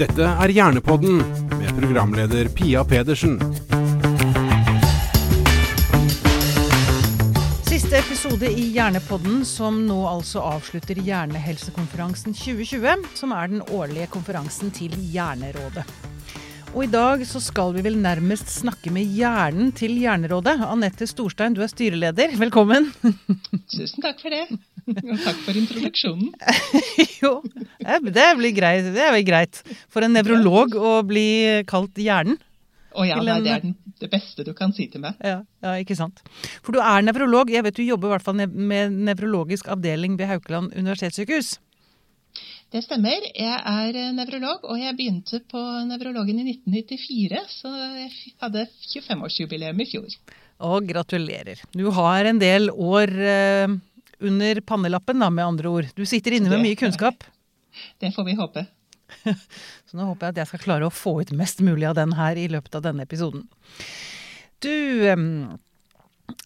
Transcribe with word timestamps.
Dette 0.00 0.24
er 0.24 0.48
Hjernepodden 0.48 1.18
med 1.58 1.74
programleder 1.76 2.48
Pia 2.56 2.80
Pedersen. 2.88 3.34
Siste 7.68 7.98
episode 7.98 8.48
i 8.48 8.64
Hjernepodden, 8.72 9.42
som 9.44 9.82
nå 9.84 9.98
altså 10.08 10.40
avslutter 10.54 10.96
Hjernehelsekonferansen 11.04 12.32
2020, 12.32 13.04
som 13.20 13.36
er 13.36 13.52
den 13.52 13.60
årlige 13.68 14.08
konferansen 14.14 14.72
til 14.72 14.96
Hjernerådet. 15.12 15.84
Og 16.70 16.86
i 16.86 16.88
dag 16.88 17.26
så 17.28 17.44
skal 17.44 17.74
vi 17.76 17.84
vel 17.84 18.00
nærmest 18.00 18.48
snakke 18.54 18.92
med 18.94 19.04
hjernen 19.04 19.72
til 19.76 19.98
Hjernerådet. 20.00 20.62
Anette 20.64 21.08
Storstein, 21.10 21.52
du 21.52 21.60
er 21.60 21.68
styreleder. 21.68 22.38
Velkommen. 22.40 22.88
Tusen 23.74 24.00
takk 24.00 24.22
for 24.22 24.32
det. 24.32 24.46
Og 24.88 25.24
takk 25.24 25.40
for 25.44 25.58
introduksjonen. 25.60 26.30
jo, 27.22 27.32
det 27.80 28.28
blir 28.38 28.54
greit. 28.56 28.90
Det 28.94 29.02
er 29.06 29.14
vel 29.16 29.26
greit 29.26 29.62
for 29.92 30.06
en 30.06 30.14
nevrolog 30.16 30.76
å 30.76 31.00
bli 31.06 31.26
kalt 31.70 31.98
Hjernen. 32.00 32.40
Å 32.90 33.06
ja, 33.06 33.20
nei, 33.22 33.38
det 33.44 33.50
er 33.54 33.62
den, 33.62 33.74
det 34.02 34.08
beste 34.10 34.42
du 34.46 34.50
kan 34.56 34.72
si 34.74 34.88
til 34.90 35.04
meg. 35.04 35.18
Ja, 35.22 35.40
ja, 35.62 35.74
ikke 35.78 35.94
sant. 35.98 36.22
For 36.64 36.74
du 36.74 36.80
er 36.82 37.04
nevrolog. 37.06 37.52
Jeg 37.52 37.62
vet 37.66 37.78
du 37.78 37.84
jobber 37.86 38.10
i 38.10 38.14
hvert 38.16 38.26
fall 38.26 38.40
med 38.40 38.96
nevrologisk 39.06 39.70
avdeling 39.70 40.16
ved 40.18 40.32
Haukeland 40.32 40.74
universitetssykehus. 40.74 41.58
Det 42.70 42.82
stemmer. 42.84 43.24
Jeg 43.34 43.56
er 43.66 44.12
nevrolog, 44.14 44.66
og 44.70 44.78
jeg 44.78 44.94
begynte 44.98 45.40
på 45.50 45.62
nevrologen 45.88 46.38
i 46.42 46.52
1994. 46.52 47.40
Så 47.50 47.70
jeg 47.70 48.34
hadde 48.42 48.66
25-årsjubileum 48.92 49.82
i 49.82 49.88
fjor. 49.90 50.18
Og 50.70 50.86
gratulerer. 50.86 51.62
Du 51.74 51.88
har 51.96 52.28
en 52.30 52.38
del 52.42 52.70
år 52.70 53.14
eh, 53.16 53.78
under 54.20 54.60
pannelappen, 54.66 55.22
da, 55.22 55.30
med 55.30 55.46
andre 55.46 55.72
ord. 55.72 55.88
Du 55.96 56.04
sitter 56.08 56.36
inne 56.36 56.52
med 56.52 56.62
mye 56.64 56.78
kunnskap. 56.78 57.24
Det 58.02 58.12
får 58.14 58.26
vi 58.26 58.36
håpe. 58.38 58.66
Så 59.90 59.98
nå 59.98 60.06
håper 60.10 60.28
jeg 60.28 60.34
at 60.34 60.42
jeg 60.42 60.50
skal 60.52 60.64
klare 60.66 60.86
å 60.86 60.94
få 60.94 61.16
ut 61.22 61.32
mest 61.36 61.62
mulig 61.66 61.88
av 61.88 61.96
den 61.98 62.14
her 62.18 62.38
i 62.38 62.46
løpet 62.50 62.78
av 62.78 62.86
denne 62.86 63.06
episoden. 63.06 63.48
Du 64.60 64.70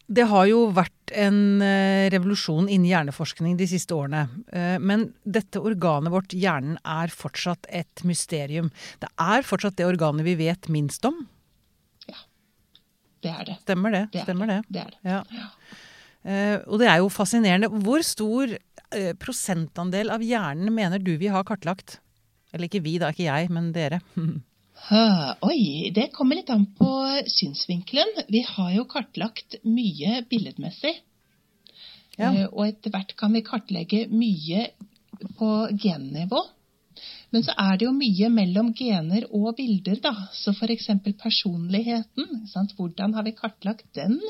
det 0.06 0.26
har 0.28 0.46
jo 0.48 0.66
vært 0.74 1.12
en 1.16 1.62
eh, 1.64 2.06
revolusjon 2.12 2.68
innen 2.68 2.88
hjerneforskning 2.88 3.56
de 3.58 3.66
siste 3.68 3.96
årene. 3.96 4.26
Eh, 4.52 4.76
men 4.80 5.08
dette 5.24 5.62
organet 5.64 6.12
vårt, 6.12 6.34
hjernen, 6.36 6.76
er 6.84 7.12
fortsatt 7.12 7.68
et 7.68 8.04
mysterium. 8.06 8.70
Det 9.02 9.10
er 9.20 9.46
fortsatt 9.46 9.78
det 9.80 9.88
organet 9.88 10.26
vi 10.26 10.36
vet 10.40 10.68
minst 10.72 11.04
om. 11.08 11.24
Ja, 12.08 12.20
det 13.24 13.32
er 13.32 13.48
det. 13.50 13.58
Stemmer 13.64 13.96
det. 13.96 14.04
Det 14.12 14.22
er 14.22 14.28
Stemmer 14.28 14.52
det. 14.52 14.60
det, 14.68 14.84
er 14.84 14.94
det. 14.94 15.16
Ja. 15.16 15.48
Eh, 16.24 16.56
og 16.64 16.80
det 16.80 16.88
er 16.88 17.02
jo 17.02 17.12
fascinerende. 17.12 17.70
Hvor 17.84 18.04
stor 18.06 18.56
prosentandel 19.18 20.12
av 20.14 20.22
hjernen 20.22 20.70
mener 20.70 21.00
du 21.02 21.16
vi 21.18 21.26
har 21.32 21.42
kartlagt? 21.46 21.96
Eller 22.54 22.68
ikke 22.68 22.84
vi, 22.84 22.98
da. 23.02 23.08
Ikke 23.10 23.26
jeg, 23.26 23.48
men 23.50 23.72
dere. 23.74 23.98
Oi, 25.48 25.90
det 25.94 26.10
kommer 26.14 26.38
litt 26.38 26.52
an 26.52 26.66
på 26.78 26.90
synsvinkelen. 27.30 28.26
Vi 28.28 28.44
har 28.46 28.70
jo 28.76 28.84
kartlagt 28.90 29.58
mye 29.66 30.20
billedmessig. 30.30 30.94
Ja. 32.18 32.30
Eh, 32.30 32.46
og 32.50 32.66
etter 32.68 32.94
hvert 32.94 33.14
kan 33.18 33.34
vi 33.34 33.44
kartlegge 33.46 34.04
mye 34.12 34.68
på 35.38 35.50
gennivå. 35.80 36.42
Men 37.34 37.42
så 37.42 37.50
er 37.58 37.78
det 37.80 37.88
jo 37.88 37.92
mye 37.96 38.28
mellom 38.30 38.68
gener 38.78 39.24
og 39.34 39.56
bilder, 39.58 39.98
da. 40.04 40.12
Så 40.38 40.52
f.eks. 40.54 40.86
Personligheten. 41.18 42.44
Sant? 42.46 42.76
Hvordan 42.78 43.16
har 43.16 43.26
vi 43.26 43.32
kartlagt 43.34 43.88
den 43.98 44.20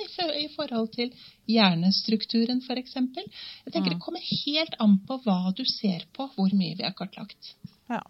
i 0.40 0.46
forhold 0.54 0.88
til 0.94 1.12
hjernestrukturen, 1.50 2.62
f.eks.? 2.64 2.96
Jeg 2.96 3.72
tenker 3.74 3.90
Mm. 3.90 3.98
det 3.98 4.00
kommer 4.00 4.24
helt 4.24 4.74
an 4.80 4.98
på 5.04 5.18
hva 5.26 5.52
du 5.52 5.64
ser 5.68 6.06
på, 6.16 6.30
hvor 6.32 6.48
mye 6.56 6.78
vi 6.78 6.86
har 6.86 6.96
kartlagt. 6.96 7.52
Ja. 7.92 8.00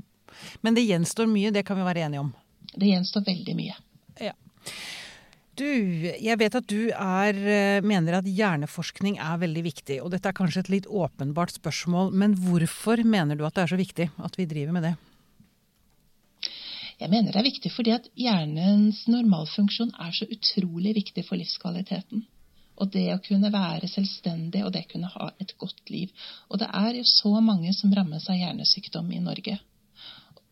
Men 0.63 0.75
det 0.79 0.87
gjenstår 0.87 1.27
mye, 1.27 1.51
det 1.51 1.65
kan 1.67 1.77
vi 1.77 1.83
være 1.91 2.07
enige 2.07 2.21
om. 2.21 2.33
Det 2.75 2.87
gjenstår 2.93 3.27
veldig 3.27 3.57
mye. 3.59 3.75
Ja. 4.21 4.33
Du, 5.55 5.67
jeg 6.19 6.39
vet 6.41 6.55
at 6.59 6.67
du 6.67 6.91
er, 6.91 7.37
eh, 7.39 7.85
mener 7.87 8.19
at 8.19 8.27
hjerneforskning 8.27 9.21
er 9.23 9.39
veldig 9.39 9.63
viktig. 9.63 10.01
Og 10.03 10.11
dette 10.11 10.27
er 10.29 10.35
kanskje 10.35 10.65
et 10.65 10.71
litt 10.73 10.87
åpenbart 10.91 11.55
spørsmål, 11.55 12.11
men 12.11 12.35
hvorfor 12.35 13.05
mener 13.07 13.39
du 13.39 13.45
at 13.47 13.55
det 13.55 13.63
er 13.63 13.73
så 13.75 13.79
viktig 13.79 14.09
at 14.19 14.39
vi 14.39 14.49
driver 14.51 14.75
med 14.75 14.89
det? 14.89 14.95
Jeg 16.99 17.11
mener 17.11 17.31
det 17.31 17.41
er 17.41 17.47
viktig 17.47 17.71
fordi 17.75 17.93
at 17.95 18.07
hjernens 18.19 19.05
normalfunksjon 19.11 19.95
er 20.01 20.15
så 20.15 20.27
utrolig 20.31 20.95
viktig 20.99 21.25
for 21.27 21.39
livskvaliteten. 21.39 22.25
Og 22.83 22.91
det 22.91 23.07
å 23.15 23.23
kunne 23.23 23.53
være 23.55 23.87
selvstendig 23.91 24.65
og 24.67 24.73
det 24.75 24.87
å 24.87 24.91
kunne 24.91 25.11
ha 25.13 25.31
et 25.39 25.55
godt 25.59 25.87
liv. 25.91 26.11
Og 26.51 26.59
det 26.63 26.71
er 26.75 26.99
jo 26.99 27.07
så 27.07 27.31
mange 27.39 27.71
som 27.79 27.95
rammes 27.95 28.27
av 28.31 28.41
hjernesykdom 28.41 29.13
i 29.15 29.23
Norge. 29.23 29.61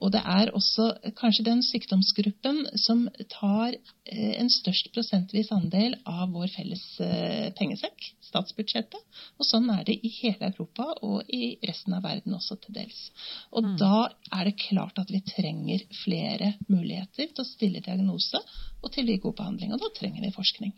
Og 0.02 0.10
det 0.14 0.22
er 0.26 0.50
også 0.50 0.88
kanskje 1.18 1.44
den 1.46 1.60
sykdomsgruppen 1.62 2.64
som 2.80 3.04
tar 3.30 3.76
eh, 3.76 4.32
en 4.40 4.50
størst 4.50 4.90
prosentvis 4.94 5.52
andel 5.54 5.94
av 6.08 6.32
vår 6.34 6.50
felles 6.50 6.82
eh, 7.04 7.52
pengesekk, 7.58 8.08
statsbudsjettet. 8.26 8.98
Og 9.38 9.46
sånn 9.46 9.70
er 9.70 9.84
det 9.86 10.00
i 10.02 10.10
hele 10.16 10.50
Europa 10.50 10.88
og 11.06 11.30
i 11.30 11.54
resten 11.62 11.94
av 11.94 12.02
verden 12.08 12.34
også 12.34 12.58
til 12.64 12.74
dels. 12.80 13.04
Og 13.52 13.62
Mm. 13.62 13.76
da 13.78 14.08
er 14.34 14.44
det 14.48 14.58
klart 14.58 14.98
at 14.98 15.10
vi 15.10 15.20
trenger 15.22 15.84
flere 16.02 16.54
muligheter 16.66 17.30
til 17.30 17.44
å 17.44 17.46
stille 17.46 17.80
diagnose 17.80 18.40
og 18.82 18.90
til 18.90 19.06
å 19.06 19.12
gi 19.12 19.22
god 19.22 19.36
behandling. 19.38 19.72
Og 19.72 19.80
da 19.80 19.92
trenger 19.94 20.26
vi 20.26 20.34
forskning. 20.34 20.72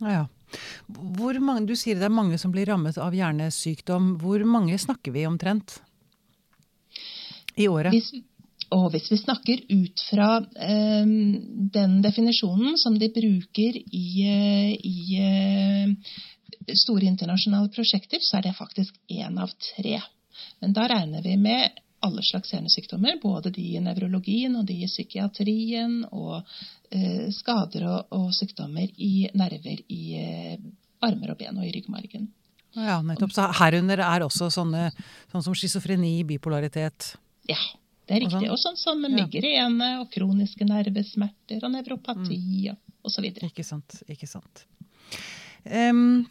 Ja, 0.00 0.10
ja. 0.12 0.26
Hvor 0.88 1.38
mange, 1.40 1.66
du 1.66 1.74
sier 1.76 1.98
det 1.98 2.06
er 2.06 2.14
mange 2.14 2.38
som 2.38 2.52
blir 2.52 2.68
rammet 2.68 2.98
av 3.00 3.16
hjernesykdom. 3.16 4.18
Hvor 4.20 4.44
mange 4.44 4.78
snakker 4.78 5.12
vi 5.12 5.26
omtrent 5.26 5.80
i 7.56 7.66
året? 7.68 7.92
Hvis, 7.92 8.12
og 8.74 8.90
hvis 8.92 9.08
vi 9.12 9.18
snakker 9.20 9.62
ut 9.68 10.02
fra 10.10 10.28
eh, 10.68 11.10
den 11.76 11.98
definisjonen 12.04 12.76
som 12.80 12.98
de 13.00 13.08
bruker 13.14 13.78
i, 13.80 14.08
eh, 14.28 14.72
i 14.76 15.18
eh, 15.22 16.76
store 16.76 17.08
internasjonale 17.08 17.72
prosjekter, 17.74 18.20
så 18.20 18.38
er 18.38 18.48
det 18.48 18.56
faktisk 18.58 18.96
én 19.08 19.40
av 19.40 19.52
tre. 19.70 20.00
Men 20.60 20.74
da 20.76 20.88
regner 20.90 21.24
vi 21.24 21.36
med 21.40 21.80
alle 22.04 22.22
slags 22.22 22.52
hjernesykdommer, 22.52 23.18
både 23.22 23.50
de 23.50 23.64
i 23.74 23.80
nevrologien 23.82 24.54
og 24.58 24.66
de 24.68 24.82
i 24.84 24.90
psykiatrien, 24.90 26.02
og 26.12 26.42
eh, 26.94 27.26
skader 27.34 27.88
og, 27.88 28.12
og 28.14 28.28
sykdommer 28.36 28.86
i 28.94 29.30
nerver 29.34 29.82
i 29.88 30.02
eh, 30.20 30.60
armer 31.02 31.32
og 31.32 31.40
ben 31.40 31.58
og 31.58 31.66
i 31.66 31.72
ryggmargen. 31.74 32.28
Ja, 32.76 33.00
nettopp. 33.02 33.32
Så 33.34 33.48
herunder 33.58 34.04
er 34.04 34.22
også 34.22 34.50
sånne 34.52 34.90
sånn 35.32 35.42
som 35.42 35.56
schizofreni, 35.56 36.20
bipolaritet. 36.28 37.14
Ja, 37.48 37.58
det 38.08 38.16
er 38.16 38.24
sånn. 38.24 38.40
riktig. 38.40 38.50
Og 38.54 38.58
sånn 38.62 38.76
som 38.80 39.02
migrene 39.04 39.88
og 40.00 40.10
kroniske 40.14 40.64
nervesmerter 40.68 41.62
og 41.64 41.72
nevropati 41.76 42.38
Mm. 42.72 42.76
osv. 43.04 43.24
Ikke 43.44 43.64
sant. 43.64 44.02
Ikke 44.08 44.26
sant. 44.28 44.64
Um, 45.68 46.26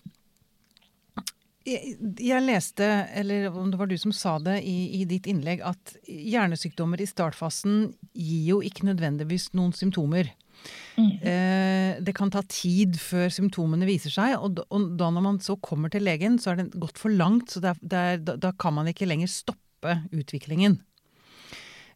jeg, 1.68 1.98
jeg 2.24 2.44
leste, 2.46 2.86
eller 3.20 3.50
om 3.52 3.70
det 3.72 3.78
var 3.80 3.90
du 3.92 3.98
som 4.00 4.14
sa 4.16 4.38
det 4.40 4.62
i, 4.64 5.02
i 5.02 5.06
ditt 5.10 5.28
innlegg, 5.28 5.60
at 5.68 5.96
hjernesykdommer 6.08 7.02
i 7.04 7.08
startfasen 7.10 7.90
gir 8.16 8.44
jo 8.54 8.60
ikke 8.64 8.88
nødvendigvis 8.88 9.50
noen 9.58 9.74
symptomer. 9.76 10.30
Mm. 10.98 11.12
Eh, 11.22 12.00
det 12.02 12.16
kan 12.18 12.32
ta 12.34 12.42
tid 12.50 12.96
før 12.98 13.28
symptomene 13.36 13.86
viser 13.86 14.10
seg, 14.16 14.38
og, 14.40 14.56
da- 14.58 14.66
og 14.74 14.96
da 14.98 15.12
når 15.14 15.26
man 15.28 15.42
så 15.44 15.58
kommer 15.62 15.92
til 15.94 16.08
legen, 16.08 16.40
så 16.42 16.54
er 16.56 16.64
det 16.64 16.72
gått 16.80 16.98
for 16.98 17.12
langt, 17.14 17.52
så 17.54 17.62
det 17.62 17.74
er, 17.76 17.84
det 17.84 18.00
er, 18.14 18.24
da, 18.32 18.38
da 18.48 18.54
kan 18.58 18.74
man 18.80 18.88
ikke 18.90 19.06
lenger 19.10 19.28
stoppe 19.30 20.00
utviklingen. 20.16 20.80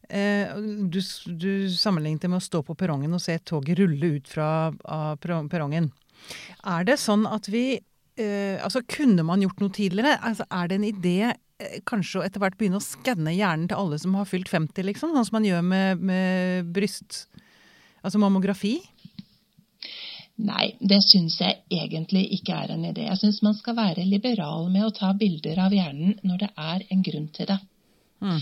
Eh, 0.08 0.56
du, 0.92 0.98
du 1.26 1.52
sammenlignet 1.70 2.24
det 2.24 2.30
med 2.32 2.42
å 2.42 2.44
stå 2.44 2.62
på 2.66 2.76
perrongen 2.78 3.14
og 3.14 3.22
se 3.22 3.38
toget 3.48 3.78
rulle 3.80 4.16
ut 4.18 4.28
fra 4.28 4.48
perrongen. 5.22 5.90
Er 6.68 6.86
det 6.86 6.98
sånn 7.02 7.24
at 7.26 7.48
vi 7.50 7.64
eh, 7.74 8.58
Altså, 8.62 8.82
kunne 8.86 9.24
man 9.26 9.42
gjort 9.42 9.62
noe 9.62 9.74
tidligere? 9.74 10.18
Altså, 10.22 10.46
er 10.50 10.70
det 10.70 10.78
en 10.78 10.88
idé 10.90 11.16
eh, 11.30 11.78
kanskje 11.88 12.20
å 12.20 12.24
etter 12.26 12.42
hvert 12.42 12.58
begynne 12.60 12.80
å 12.80 12.84
skanne 12.84 13.34
hjernen 13.34 13.70
til 13.70 13.80
alle 13.80 13.98
som 14.02 14.16
har 14.18 14.28
fylt 14.30 14.52
50, 14.52 14.86
liksom? 14.90 15.14
Sånn 15.16 15.28
som 15.28 15.38
man 15.40 15.48
gjør 15.48 15.66
med, 15.66 16.02
med 16.12 16.72
bryst... 16.74 17.26
Altså 18.02 18.18
mammografi? 18.18 18.80
Nei, 20.42 20.72
det 20.80 20.98
syns 21.06 21.36
jeg 21.38 21.60
egentlig 21.70 22.24
ikke 22.34 22.56
er 22.64 22.72
en 22.74 22.86
idé. 22.88 23.04
Jeg 23.06 23.20
syns 23.20 23.42
man 23.46 23.54
skal 23.54 23.76
være 23.78 24.06
liberal 24.08 24.66
med 24.72 24.88
å 24.88 24.94
ta 24.96 25.12
bilder 25.14 25.60
av 25.62 25.74
hjernen 25.76 26.16
når 26.26 26.40
det 26.42 26.48
er 26.58 26.84
en 26.90 27.04
grunn 27.06 27.28
til 27.36 27.50
det. 27.52 27.58
Mm. 28.24 28.40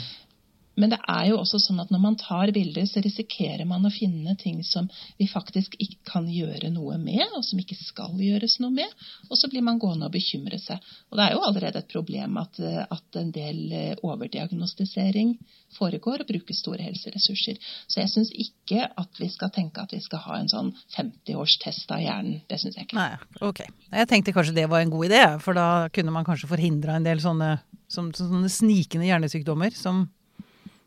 Men 0.81 0.95
det 0.95 1.01
er 1.13 1.27
jo 1.29 1.39
også 1.43 1.61
sånn 1.61 1.83
at 1.83 1.91
når 1.93 2.03
man 2.03 2.17
tar 2.21 2.53
bilder, 2.57 2.87
så 2.89 3.03
risikerer 3.05 3.67
man 3.69 3.85
å 3.85 3.93
finne 3.93 4.35
ting 4.41 4.63
som 4.65 4.89
vi 5.19 5.29
faktisk 5.29 5.77
ikke 5.79 6.01
kan 6.13 6.29
gjøre 6.31 6.73
noe 6.73 6.97
med, 7.01 7.23
og 7.37 7.45
som 7.45 7.61
ikke 7.61 7.77
skal 7.79 8.17
gjøres 8.17 8.59
noe 8.63 8.73
med. 8.81 9.07
Og 9.29 9.37
så 9.39 9.51
blir 9.53 9.65
man 9.67 9.81
gående 9.83 10.09
og 10.09 10.15
bekymre 10.15 10.59
seg. 10.63 10.81
Og 11.11 11.21
det 11.21 11.27
er 11.27 11.37
jo 11.37 11.45
allerede 11.45 11.83
et 11.83 11.93
problem 11.93 12.39
at, 12.41 12.61
eh, 12.65 12.83
at 12.83 13.21
en 13.21 13.33
del 13.35 13.61
eh, 13.77 13.93
overdiagnostisering 14.07 15.35
foregår 15.77 16.25
og 16.25 16.31
bruker 16.31 16.57
store 16.57 16.83
helseressurser. 16.89 17.59
Så 17.87 18.01
jeg 18.03 18.13
syns 18.13 18.33
ikke 18.33 18.87
at 18.89 19.21
vi 19.21 19.29
skal 19.31 19.53
tenke 19.55 19.83
at 19.85 19.93
vi 19.95 20.01
skal 20.03 20.25
ha 20.25 20.39
en 20.41 20.51
sånn 20.51 20.73
50-årstest 20.97 21.93
av 21.95 22.03
hjernen. 22.03 22.41
Det 22.51 22.61
syns 22.63 22.79
jeg 22.79 22.89
ikke. 22.89 22.99
Nei, 22.99 23.13
ok. 23.45 23.63
Jeg 23.91 24.11
tenkte 24.11 24.35
kanskje 24.37 24.57
det 24.57 24.69
var 24.71 24.85
en 24.85 24.93
god 24.93 25.11
idé, 25.11 25.23
for 25.45 25.59
da 25.59 25.69
kunne 25.95 26.15
man 26.15 26.27
kanskje 26.27 26.51
forhindra 26.51 26.97
en 26.97 27.07
del 27.07 27.23
sånne, 27.23 27.53
sånne 27.93 28.51
snikende 28.51 29.11
hjernesykdommer 29.11 29.77
som, 29.77 30.07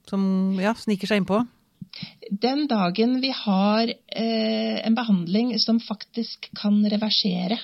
som 0.09 0.23
ja, 0.61 0.75
sniker 0.77 1.09
seg 1.09 1.23
innpå. 1.23 1.43
den 2.31 2.65
dagen 2.67 3.19
vi 3.21 3.29
har 3.35 3.89
eh, 3.89 4.77
en 4.87 4.95
behandling 4.97 5.53
som 5.59 5.79
faktisk 5.79 6.49
kan 6.57 6.81
reversere 6.89 7.59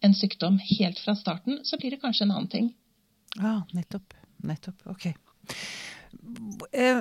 en 0.00 0.14
sykdom 0.14 0.58
helt 0.62 0.98
fra 1.02 1.16
starten, 1.18 1.60
så 1.64 1.78
blir 1.78 1.94
det 1.94 2.00
kanskje 2.02 2.26
en 2.26 2.34
annen 2.34 2.50
ting. 2.52 2.72
Ja, 3.36 3.62
nettopp. 3.74 4.14
Nettopp. 4.46 4.86
Ok. 4.86 5.10
Eh, 6.72 7.00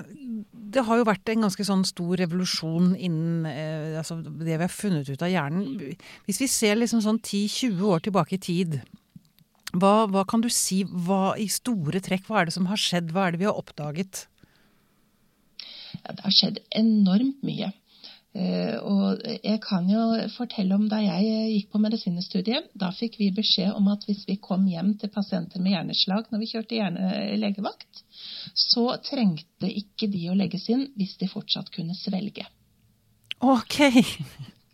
det 0.51 0.83
har 0.83 0.99
jo 0.99 1.07
vært 1.07 1.29
en 1.31 1.45
ganske 1.45 1.63
sånn 1.67 1.83
stor 1.87 2.17
revolusjon 2.19 2.93
innen 2.95 3.47
eh, 3.49 3.97
altså 3.99 4.19
det 4.23 4.55
vi 4.55 4.63
har 4.63 4.73
funnet 4.73 5.09
ut 5.09 5.23
av 5.23 5.31
hjernen. 5.31 5.95
Hvis 6.27 6.41
vi 6.41 6.49
ser 6.51 6.79
liksom 6.79 7.03
sånn 7.05 7.19
10-20 7.21 7.83
år 7.91 8.03
tilbake 8.07 8.37
i 8.37 8.41
tid, 8.43 8.79
hva, 9.75 10.07
hva, 10.09 10.23
kan 10.27 10.41
du 10.43 10.49
si 10.53 10.81
hva, 10.87 11.35
i 11.39 11.47
store 11.51 12.01
trekk? 12.03 12.27
Hva 12.27 12.41
er 12.41 12.49
det 12.49 12.55
som 12.55 12.69
har 12.71 12.79
skjedd? 12.81 13.11
Hva 13.13 13.27
er 13.27 13.35
det 13.35 13.43
vi 13.43 13.49
har 13.49 13.59
oppdaget? 13.59 14.25
Ja, 16.03 16.13
det 16.13 16.23
har 16.25 16.35
skjedd 16.35 16.63
enormt 16.79 17.43
mye. 17.45 17.71
Uh, 18.37 18.75
og 18.85 19.21
jeg 19.25 19.57
kan 19.63 19.87
jo 19.89 20.01
fortelle 20.35 20.75
om 20.75 20.83
da 20.91 20.99
jeg 21.01 21.53
gikk 21.55 21.71
på 21.73 21.81
medisinstudiet. 21.81 22.67
Da 22.77 22.91
fikk 22.93 23.17
vi 23.21 23.31
beskjed 23.33 23.71
om 23.73 23.87
at 23.93 24.05
hvis 24.05 24.25
vi 24.29 24.37
kom 24.41 24.67
hjem 24.69 24.93
til 25.01 25.11
pasienter 25.13 25.63
med 25.63 25.73
hjerneslag 25.73 26.29
når 26.29 26.43
vi 26.43 26.51
kjørte 26.51 26.77
hjerne 26.77 27.23
legevakt, 27.41 28.03
så 28.53 28.91
trengte 29.05 29.71
ikke 29.71 30.11
de 30.13 30.27
å 30.29 30.37
legges 30.37 30.67
inn 30.73 30.85
hvis 30.99 31.17
de 31.21 31.31
fortsatt 31.31 31.73
kunne 31.73 31.97
svelge. 31.97 32.45
Ok. 33.41 33.79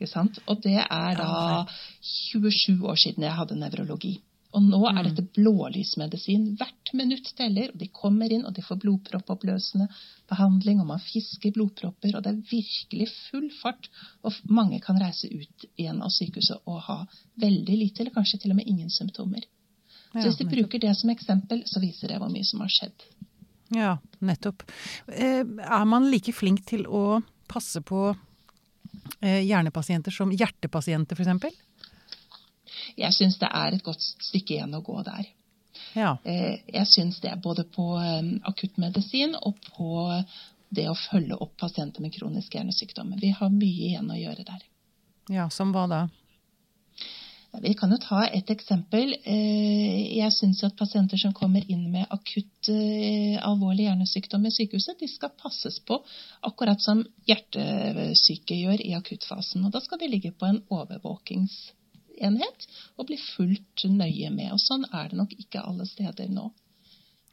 Ikke 0.03 0.09
sant? 0.11 0.41
Og 0.51 0.59
det 0.63 0.81
er 0.83 1.15
da 1.19 1.63
27 2.03 2.83
år 2.83 2.99
siden 2.99 3.23
jeg 3.27 3.37
hadde 3.37 3.59
nevrologi. 3.59 4.17
Og 4.53 4.65
nå 4.65 4.79
er 4.85 4.99
mm. 4.99 5.07
dette 5.07 5.25
blålysmedisin. 5.33 6.45
Hvert 6.59 6.91
minutt 6.93 7.31
teller. 7.37 7.71
og 7.73 7.81
De 7.81 7.89
kommer 7.89 8.33
inn 8.33 8.45
og 8.45 8.53
de 8.53 8.65
får 8.65 8.79
blodproppoppløsende 8.83 9.87
behandling, 10.29 10.81
og 10.81 10.91
man 10.91 11.01
fisker 11.01 11.53
blodpropper. 11.55 12.13
og 12.13 12.23
Det 12.25 12.33
er 12.33 12.43
virkelig 12.51 13.09
full 13.31 13.49
fart. 13.61 13.89
Og 14.21 14.37
mange 14.45 14.79
kan 14.83 15.01
reise 15.01 15.31
ut 15.33 15.67
igjen 15.73 16.03
av 16.05 16.13
sykehuset 16.13 16.69
og 16.69 16.83
ha 16.87 16.99
veldig 17.41 17.79
lite, 17.79 18.03
eller 18.03 18.15
kanskje 18.15 18.43
til 18.43 18.53
og 18.53 18.61
med 18.61 18.69
ingen 18.69 18.93
symptomer. 18.93 19.45
Så 20.13 20.27
Hvis 20.27 20.37
de 20.37 20.45
bruker 20.45 20.79
det 20.79 20.93
som 20.95 21.09
eksempel, 21.09 21.63
så 21.65 21.81
viser 21.81 22.11
det 22.13 22.19
hvor 22.21 22.29
mye 22.29 22.45
som 22.45 22.61
har 22.61 22.69
skjedd. 22.69 23.07
Ja, 23.73 23.95
nettopp. 24.21 24.61
Eh, 25.07 25.41
er 25.41 25.85
man 25.89 26.11
like 26.11 26.33
flink 26.35 26.61
til 26.69 26.85
å 26.85 27.23
passe 27.49 27.81
på 27.81 28.11
eh, 29.23 29.41
hjernepasienter 29.41 30.13
som 30.13 30.29
hjertepasienter, 30.29 31.17
f.eks.? 31.17 31.57
Jeg 32.99 33.15
syns 33.15 33.39
det 33.41 33.49
er 33.49 33.75
et 33.75 33.85
godt 33.85 34.01
stykke 34.01 34.57
igjen 34.57 34.75
å 34.77 34.83
gå 34.85 34.99
der. 35.07 35.29
Ja. 35.97 36.15
Eh, 36.23 36.61
jeg 36.73 36.89
syns 36.89 37.19
det, 37.21 37.33
både 37.43 37.65
på 37.69 37.93
um, 37.97 38.33
akuttmedisin 38.49 39.35
og 39.41 39.57
på 39.73 40.09
det 40.73 40.87
å 40.89 40.97
følge 40.97 41.37
opp 41.41 41.55
pasienter 41.61 42.01
med 42.01 42.13
kroniske 42.15 42.57
hjernesykdommer. 42.57 43.21
Vi 43.21 43.33
har 43.37 43.53
mye 43.53 43.89
igjen 43.91 44.11
å 44.11 44.19
gjøre 44.19 44.45
der. 44.47 44.67
Ja, 45.31 45.47
Som 45.53 45.71
hva 45.75 45.87
da? 45.87 46.03
Vi 47.61 47.75
kan 47.77 47.91
jo 47.93 47.99
ta 48.01 48.23
et 48.25 48.49
eksempel. 48.49 49.13
Eh, 49.29 50.17
jeg 50.17 50.33
syns 50.33 50.63
at 50.65 50.77
pasienter 50.77 51.21
som 51.21 51.35
kommer 51.37 51.61
inn 51.69 51.83
med 51.93 52.09
akutt 52.09 52.69
eh, 52.73 53.37
alvorlig 53.45 53.85
hjernesykdom 53.85 54.47
i 54.49 54.53
sykehuset, 54.55 54.97
de 54.97 55.09
skal 55.11 55.35
passes 55.37 55.77
på 55.85 55.99
akkurat 56.49 56.81
som 56.81 57.03
hjertesyke 57.29 58.57
gjør 58.57 58.81
i 58.81 58.95
akuttfasen. 58.97 59.67
Og 59.67 59.75
da 59.75 59.83
skal 59.85 60.01
de 60.01 60.09
ligge 60.09 60.33
på 60.33 60.49
en 60.49 60.63
overvåkings 60.73 61.59
enhet 62.21 62.67
og 62.97 63.07
bli 63.09 63.19
fullt 63.21 63.85
nøye 63.89 64.31
med. 64.33 64.51
Og 64.55 64.61
sånn 64.61 64.85
er 64.91 65.11
det 65.11 65.19
nok 65.19 65.33
ikke 65.37 65.63
alle 65.63 65.87
steder 65.89 66.31
nå. 66.33 66.49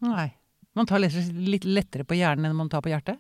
Nei. 0.07 0.31
Man 0.79 0.87
tar 0.87 1.03
litt 1.03 1.67
lettere 1.67 2.07
på 2.07 2.15
hjernen 2.15 2.47
enn 2.47 2.57
man 2.57 2.71
tar 2.71 2.83
på 2.85 2.93
hjertet? 2.93 3.19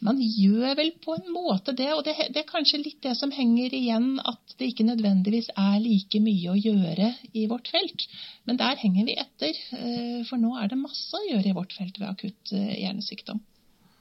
Man 0.00 0.20
gjør 0.22 0.72
vel 0.78 0.90
på 1.04 1.14
en 1.18 1.26
måte 1.34 1.74
det, 1.76 1.90
og 1.92 2.02
det, 2.06 2.14
det, 2.32 2.42
er 2.42 2.48
kanskje 2.48 2.80
litt 2.80 3.02
det 3.04 3.12
som 3.18 3.32
henger 3.34 3.74
igjen, 3.76 4.14
at 4.24 4.54
det 4.56 4.70
ikke 4.70 4.86
nødvendigvis 4.88 5.50
er 5.52 5.76
like 5.84 6.22
mye 6.24 6.54
å 6.54 6.56
gjøre 6.56 7.10
i 7.36 7.44
vårt 7.50 7.68
felt. 7.72 8.06
Men 8.48 8.60
der 8.60 8.80
henger 8.80 9.10
vi 9.10 9.18
etter, 9.20 9.60
eh, 9.76 10.22
for 10.28 10.40
nå 10.40 10.54
er 10.56 10.72
det 10.72 10.80
masse 10.80 11.16
å 11.16 11.26
gjøre 11.28 11.52
i 11.52 11.56
vårt 11.56 11.76
felt 11.76 12.00
ved 12.00 12.08
akutt 12.08 12.54
eh, 12.56 12.78
hjernesykdom. 12.80 13.42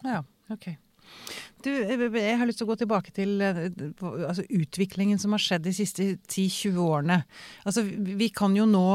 Ja, 0.07 0.23
ok. 0.55 0.71
Du, 1.63 1.71
jeg 1.71 2.37
har 2.39 2.47
lyst 2.47 2.61
til 2.61 2.67
å 2.67 2.71
gå 2.71 2.77
tilbake 2.79 3.11
til 3.15 3.41
eh, 3.43 3.65
altså, 4.01 4.45
utviklingen 4.47 5.19
som 5.19 5.35
har 5.35 5.43
skjedd 5.43 5.65
de 5.65 5.73
siste 5.75 6.05
10-20 6.15 6.77
årene. 6.83 7.17
Altså, 7.67 7.83
vi 7.83 8.29
kan 8.35 8.55
jo 8.55 8.67
nå 8.69 8.85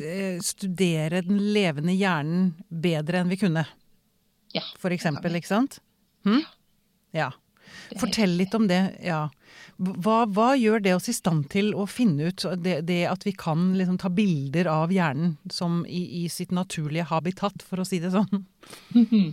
eh, 0.00 0.36
studere 0.44 1.22
den 1.24 1.40
levende 1.54 1.96
hjernen 1.96 2.52
bedre 2.68 3.22
enn 3.22 3.32
vi 3.32 3.40
kunne. 3.40 3.64
Ja. 4.54 4.62
For 4.80 4.94
eksempel, 4.94 5.38
ikke 5.38 5.50
sant? 5.50 5.80
Hm? 6.28 6.44
Ja. 7.16 7.32
Fortell 8.00 8.36
litt 8.38 8.54
om 8.54 8.68
det. 8.70 8.82
ja. 9.04 9.28
Hva, 9.76 10.20
hva, 10.30 10.52
gjør 10.54 10.82
det 10.84 10.92
oss 10.94 11.08
i 11.10 11.16
stand 11.16 11.48
til 11.50 11.72
å 11.74 11.86
finne 11.90 12.30
ut 12.30 12.44
det, 12.62 12.76
det 12.86 13.00
at 13.10 13.24
vi 13.26 13.32
kan 13.34 13.72
liksom 13.74 13.96
ta 13.98 14.10
bilder 14.12 14.68
av 14.70 14.92
hjernen 14.94 15.34
som 15.50 15.80
i, 15.86 16.04
i, 16.22 16.28
sitt 16.30 16.54
naturlige 16.54 17.08
habitat, 17.10 17.64
for 17.66 17.82
å 17.82 17.88
si 17.88 17.98
det 18.02 18.14
sånn? 18.14 18.44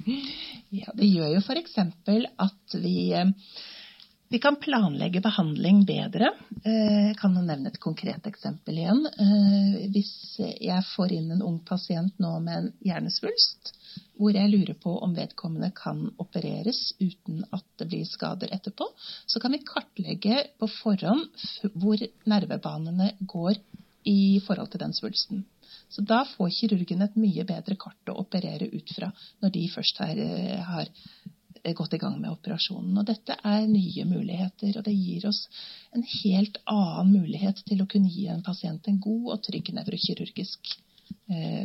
Ja, 0.72 0.88
Det 0.96 1.04
gjør 1.04 1.34
jo 1.36 1.40
f.eks. 1.44 1.74
at 2.40 2.76
vi, 2.80 3.12
vi 4.32 4.40
kan 4.40 4.56
planlegge 4.56 5.20
behandling 5.22 5.82
bedre. 5.84 6.30
Jeg 6.64 7.10
eh, 7.12 7.18
kan 7.20 7.36
nevne 7.36 7.68
et 7.68 7.80
konkret 7.84 8.30
eksempel 8.30 8.80
igjen. 8.80 9.02
Eh, 9.12 9.90
hvis 9.92 10.40
jeg 10.40 10.88
får 10.94 11.12
inn 11.18 11.36
en 11.36 11.44
ung 11.44 11.60
pasient 11.68 12.16
nå 12.24 12.38
med 12.40 12.56
en 12.56 12.72
hjernesvulst, 12.88 13.74
hvor 14.22 14.38
jeg 14.38 14.52
lurer 14.54 14.78
på 14.78 14.94
om 15.02 15.16
vedkommende 15.18 15.72
kan 15.74 16.04
opereres 16.22 16.92
uten 17.02 17.42
at 17.50 17.66
det 17.82 17.88
blir 17.90 18.06
skader 18.06 18.54
etterpå, 18.54 18.86
så 19.26 19.42
kan 19.42 19.56
vi 19.56 19.64
kartlegge 19.66 20.44
på 20.62 20.70
forhånd 20.70 21.26
hvor 21.74 22.04
nervebanene 22.30 23.16
går 23.34 23.58
i 24.06 24.40
forhold 24.46 24.70
til 24.74 24.84
den 24.84 24.94
svulsten. 24.94 25.42
Så 25.90 26.06
da 26.06 26.22
får 26.28 26.54
kirurgen 26.54 27.02
et 27.04 27.18
mye 27.20 27.46
bedre 27.48 27.76
kart 27.82 28.12
å 28.12 28.20
operere 28.22 28.70
ut 28.70 28.94
fra 28.96 29.10
når 29.42 29.54
de 29.58 29.64
først 29.74 30.02
har, 30.04 30.22
eh, 30.22 30.62
har 30.70 30.86
eh, 31.64 31.74
gått 31.74 31.98
i 31.98 32.02
gang 32.02 32.20
med 32.22 32.32
operasjonen. 32.32 32.94
Og 33.02 33.08
dette 33.10 33.36
er 33.44 33.68
nye 33.68 34.06
muligheter, 34.06 34.78
og 34.78 34.86
det 34.86 34.96
gir 34.96 35.28
oss 35.30 35.48
en 35.96 36.06
helt 36.22 36.62
annen 36.70 37.12
mulighet 37.18 37.66
til 37.68 37.82
å 37.82 37.90
kunne 37.90 38.14
gi 38.14 38.30
en 38.30 38.46
pasient 38.46 38.88
en 38.88 39.02
god 39.02 39.34
og 39.36 39.44
trygg 39.50 39.74
nevrokirurgisk 39.76 40.78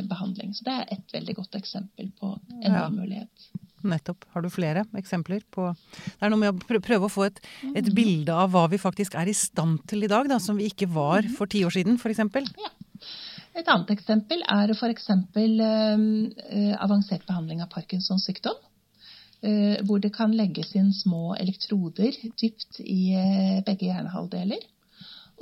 behandling. 0.09 0.53
Så 0.55 0.65
det 0.67 0.73
er 0.73 0.91
et 0.97 1.13
veldig 1.15 1.37
godt 1.39 1.57
eksempel 1.59 2.11
på 2.19 2.33
en 2.61 2.73
ja. 2.73 2.87
mulighet. 2.93 3.47
Nettopp. 3.87 4.25
Har 4.33 4.41
du 4.41 4.49
flere 4.49 4.83
eksempler 4.97 5.43
på 5.53 5.67
Det 5.69 6.25
er 6.25 6.31
noe 6.33 6.41
med 6.41 6.63
å 6.65 6.81
prøve 6.83 7.07
å 7.07 7.13
få 7.13 7.27
et, 7.27 7.39
et 7.77 7.89
bilde 7.95 8.33
av 8.33 8.51
hva 8.53 8.65
vi 8.71 8.79
faktisk 8.81 9.15
er 9.19 9.29
i 9.29 9.35
stand 9.37 9.83
til 9.89 10.03
i 10.03 10.11
dag, 10.11 10.29
da, 10.31 10.39
som 10.41 10.57
vi 10.57 10.69
ikke 10.71 10.89
var 10.89 11.21
mhm. 11.23 11.35
for 11.37 11.51
ti 11.51 11.63
år 11.67 11.75
siden, 11.77 11.99
f.eks. 12.01 12.23
Ja. 12.57 12.71
Et 13.57 13.69
annet 13.73 13.91
eksempel 13.93 14.43
er 14.53 14.73
f.eks. 14.75 15.09
Eh, 15.09 16.73
avansert 16.77 17.25
behandling 17.29 17.63
av 17.63 17.71
Parkinsons 17.73 18.27
sykdom. 18.29 18.57
Eh, 19.45 19.77
hvor 19.85 20.01
det 20.01 20.13
kan 20.15 20.33
legges 20.33 20.73
inn 20.77 20.89
små 20.93 21.35
elektroder 21.37 22.15
dypt 22.41 22.79
i 22.81 23.13
eh, 23.17 23.59
begge 23.65 23.89
hjernehalvdeler. 23.89 24.63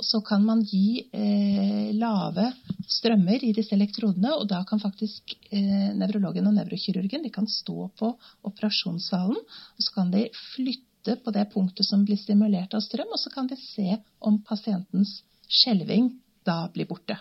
Så 0.02 0.20
kan 0.20 0.42
man 0.44 0.60
gi 0.66 1.06
eh, 1.12 1.92
lave 1.96 2.50
strømmer 2.90 3.44
i 3.44 3.52
disse 3.56 3.74
elektrodene, 3.76 4.34
og 4.36 4.48
da 4.50 4.60
kan 4.68 4.80
faktisk 4.82 5.32
eh, 5.50 5.92
nevrologen 5.96 6.48
og 6.50 6.56
nevrokirurgen 6.58 7.24
de 7.24 7.32
kan 7.32 7.48
stå 7.48 7.88
på 7.98 8.10
operasjonssalen, 8.46 9.38
og 9.40 9.86
så 9.86 9.94
kan 9.94 10.12
de 10.12 10.26
flytte 10.52 11.16
på 11.22 11.32
det 11.32 11.46
punktet 11.54 11.86
som 11.88 12.04
blir 12.04 12.18
stimulert 12.20 12.74
av 12.76 12.84
strøm, 12.84 13.08
og 13.14 13.22
så 13.22 13.32
kan 13.32 13.48
de 13.48 13.58
se 13.60 13.96
om 14.20 14.40
pasientens 14.44 15.20
skjelving 15.46 16.12
da 16.46 16.66
blir 16.74 16.88
borte. 16.90 17.18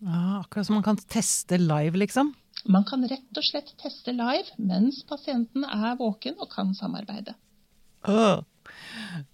Ja, 0.00 0.40
akkurat 0.40 0.66
som 0.66 0.78
man 0.78 0.86
kan 0.86 0.96
teste 0.96 1.58
live, 1.60 1.98
liksom? 2.00 2.32
Man 2.68 2.84
kan 2.88 3.04
rett 3.08 3.38
og 3.38 3.44
slett 3.44 3.72
teste 3.80 4.12
live 4.12 4.56
mens 4.60 5.02
pasienten 5.08 5.64
er 5.64 5.96
våken 6.00 6.36
og 6.40 6.50
kan 6.52 6.74
samarbeide. 6.76 7.36
Oh. 8.08 8.40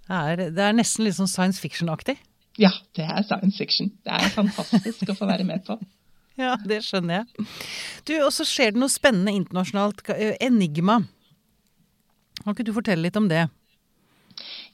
Det, 0.06 0.14
er, 0.14 0.42
det 0.54 0.62
er 0.62 0.74
nesten 0.74 1.06
litt 1.06 1.18
sånn 1.18 1.30
science 1.30 1.62
fiction-aktig. 1.62 2.16
Ja, 2.60 2.72
det 2.96 3.04
er 3.04 3.22
science 3.26 3.58
fiction. 3.60 3.92
Det 4.04 4.12
er 4.16 4.32
fantastisk 4.32 5.12
å 5.12 5.16
få 5.18 5.28
være 5.28 5.46
med 5.48 5.64
på. 5.66 5.78
Ja, 6.36 6.52
det 6.68 6.82
skjønner 6.84 7.22
jeg. 7.22 7.44
Du, 8.04 8.10
Og 8.26 8.28
så 8.36 8.44
skjer 8.44 8.74
det 8.74 8.80
noe 8.82 8.92
spennende 8.92 9.32
internasjonalt. 9.32 10.02
Enigma. 10.44 10.98
Kan 12.42 12.52
ikke 12.52 12.66
du 12.68 12.74
fortelle 12.76 13.06
litt 13.06 13.16
om 13.16 13.30
det? 13.30 13.46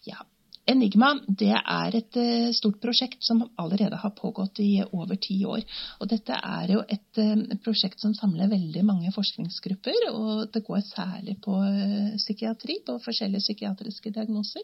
Ja, 0.02 0.24
Enigma 0.70 1.08
det 1.26 1.54
er 1.58 1.94
et 1.98 2.16
eh, 2.20 2.50
stort 2.54 2.76
prosjekt 2.82 3.24
som 3.26 3.40
allerede 3.58 3.98
har 3.98 4.12
pågått 4.14 4.60
i 4.62 4.84
over 4.84 5.18
ti 5.18 5.40
år. 5.48 5.64
Og 5.98 6.10
dette 6.12 6.36
er 6.38 6.74
jo 6.76 6.84
et 6.86 7.18
eh, 7.18 7.56
prosjekt 7.64 8.02
som 8.02 8.14
samler 8.14 8.50
veldig 8.52 8.84
mange 8.86 9.10
forskningsgrupper. 9.14 10.06
Og 10.12 10.44
det 10.54 10.62
går 10.68 10.84
særlig 10.86 11.40
på 11.42 11.56
eh, 11.66 12.14
psykiatri, 12.14 12.78
på 12.86 12.98
forskjellige 13.02 13.42
psykiatriske 13.48 14.14
diagnoser. 14.14 14.62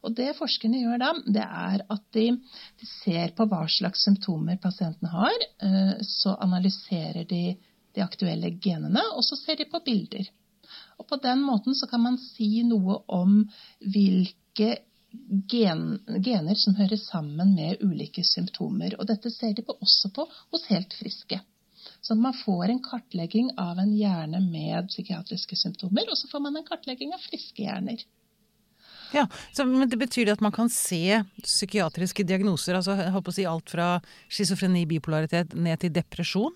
Og 0.00 0.14
det 0.16 0.30
forskerne 0.38 0.80
gjør 0.80 1.00
da, 1.02 1.10
det 1.26 1.44
er 1.44 1.82
at 1.92 2.04
de, 2.16 2.26
de 2.80 2.86
ser 2.88 3.34
på 3.36 3.44
hva 3.50 3.66
slags 3.68 4.06
symptomer 4.06 4.56
pasienten 4.62 5.10
har. 5.12 5.44
Så 6.08 6.32
analyserer 6.40 7.26
de 7.28 7.42
de 7.94 8.04
aktuelle 8.04 8.52
genene, 8.62 9.02
og 9.16 9.24
så 9.26 9.38
ser 9.38 9.58
de 9.60 9.68
på 9.70 9.82
bilder. 9.84 10.28
Og 11.00 11.08
på 11.10 11.18
den 11.22 11.42
måten 11.42 11.74
så 11.74 11.88
kan 11.90 12.02
man 12.04 12.18
si 12.22 12.62
noe 12.66 13.00
om 13.10 13.40
hvilke 13.80 14.76
gen, 15.50 15.84
gener 16.22 16.58
som 16.60 16.76
hører 16.78 17.00
sammen 17.00 17.54
med 17.56 17.82
ulike 17.82 18.22
symptomer. 18.26 18.94
Og 19.00 19.08
dette 19.10 19.32
ser 19.34 19.56
de 19.56 19.64
på, 19.66 19.74
også 19.80 20.12
på 20.14 20.28
hos 20.52 20.68
helt 20.70 20.94
friske. 20.94 21.40
Så 22.04 22.14
man 22.14 22.36
får 22.36 22.70
en 22.70 22.82
kartlegging 22.84 23.50
av 23.58 23.80
en 23.80 23.92
hjerne 23.96 24.42
med 24.44 24.90
psykiatriske 24.92 25.56
symptomer, 25.56 26.06
og 26.12 26.18
så 26.20 26.28
får 26.30 26.44
man 26.44 26.60
en 26.60 26.66
kartlegging 26.68 27.14
av 27.16 27.24
friske 27.24 27.64
hjerner. 27.64 28.04
Ja, 29.16 29.26
så, 29.52 29.66
men 29.66 29.88
Det 29.90 29.98
betyr 29.98 30.28
det 30.28 30.38
at 30.38 30.44
man 30.44 30.54
kan 30.54 30.70
se 30.72 31.22
psykiatriske 31.42 32.24
diagnoser, 32.26 32.78
altså 32.78 32.96
jeg 33.00 33.14
å 33.14 33.34
si 33.34 33.46
alt 33.48 33.72
fra 33.72 33.92
schizofreni, 34.30 34.86
bipolaritet, 34.90 35.54
ned 35.54 35.82
til 35.82 35.94
depresjon? 35.94 36.54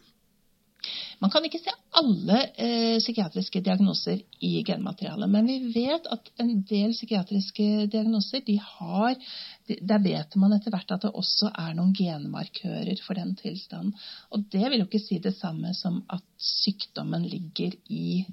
Man 1.22 1.30
kan 1.32 1.44
ikke 1.46 1.60
se 1.62 1.72
alle 1.96 2.40
eh, 2.60 2.96
psykiatriske 3.00 3.62
diagnoser 3.64 4.20
i 4.44 4.50
genmaterialet, 4.66 5.30
men 5.30 5.48
vi 5.48 5.72
vet 5.72 6.08
at 6.12 6.28
en 6.42 6.50
del 6.68 6.92
psykiatriske 6.92 7.86
diagnoser, 7.92 8.44
de 8.46 8.58
har 8.60 9.16
Der 9.64 10.02
vet 10.04 10.34
man 10.36 10.52
etter 10.52 10.74
hvert 10.74 10.90
at 10.92 11.06
det 11.06 11.14
også 11.16 11.48
er 11.48 11.72
noen 11.78 11.94
genmarkører 11.96 12.98
for 13.00 13.16
den 13.16 13.32
tilstanden. 13.38 13.94
Og 14.28 14.44
det 14.52 14.66
vil 14.68 14.82
jo 14.82 14.88
ikke 14.90 15.00
si 15.00 15.20
det 15.24 15.32
samme 15.38 15.72
som 15.78 16.02
at 16.12 16.24
sykdommen 16.36 17.24
ligger 17.24 17.72
i 17.88 18.26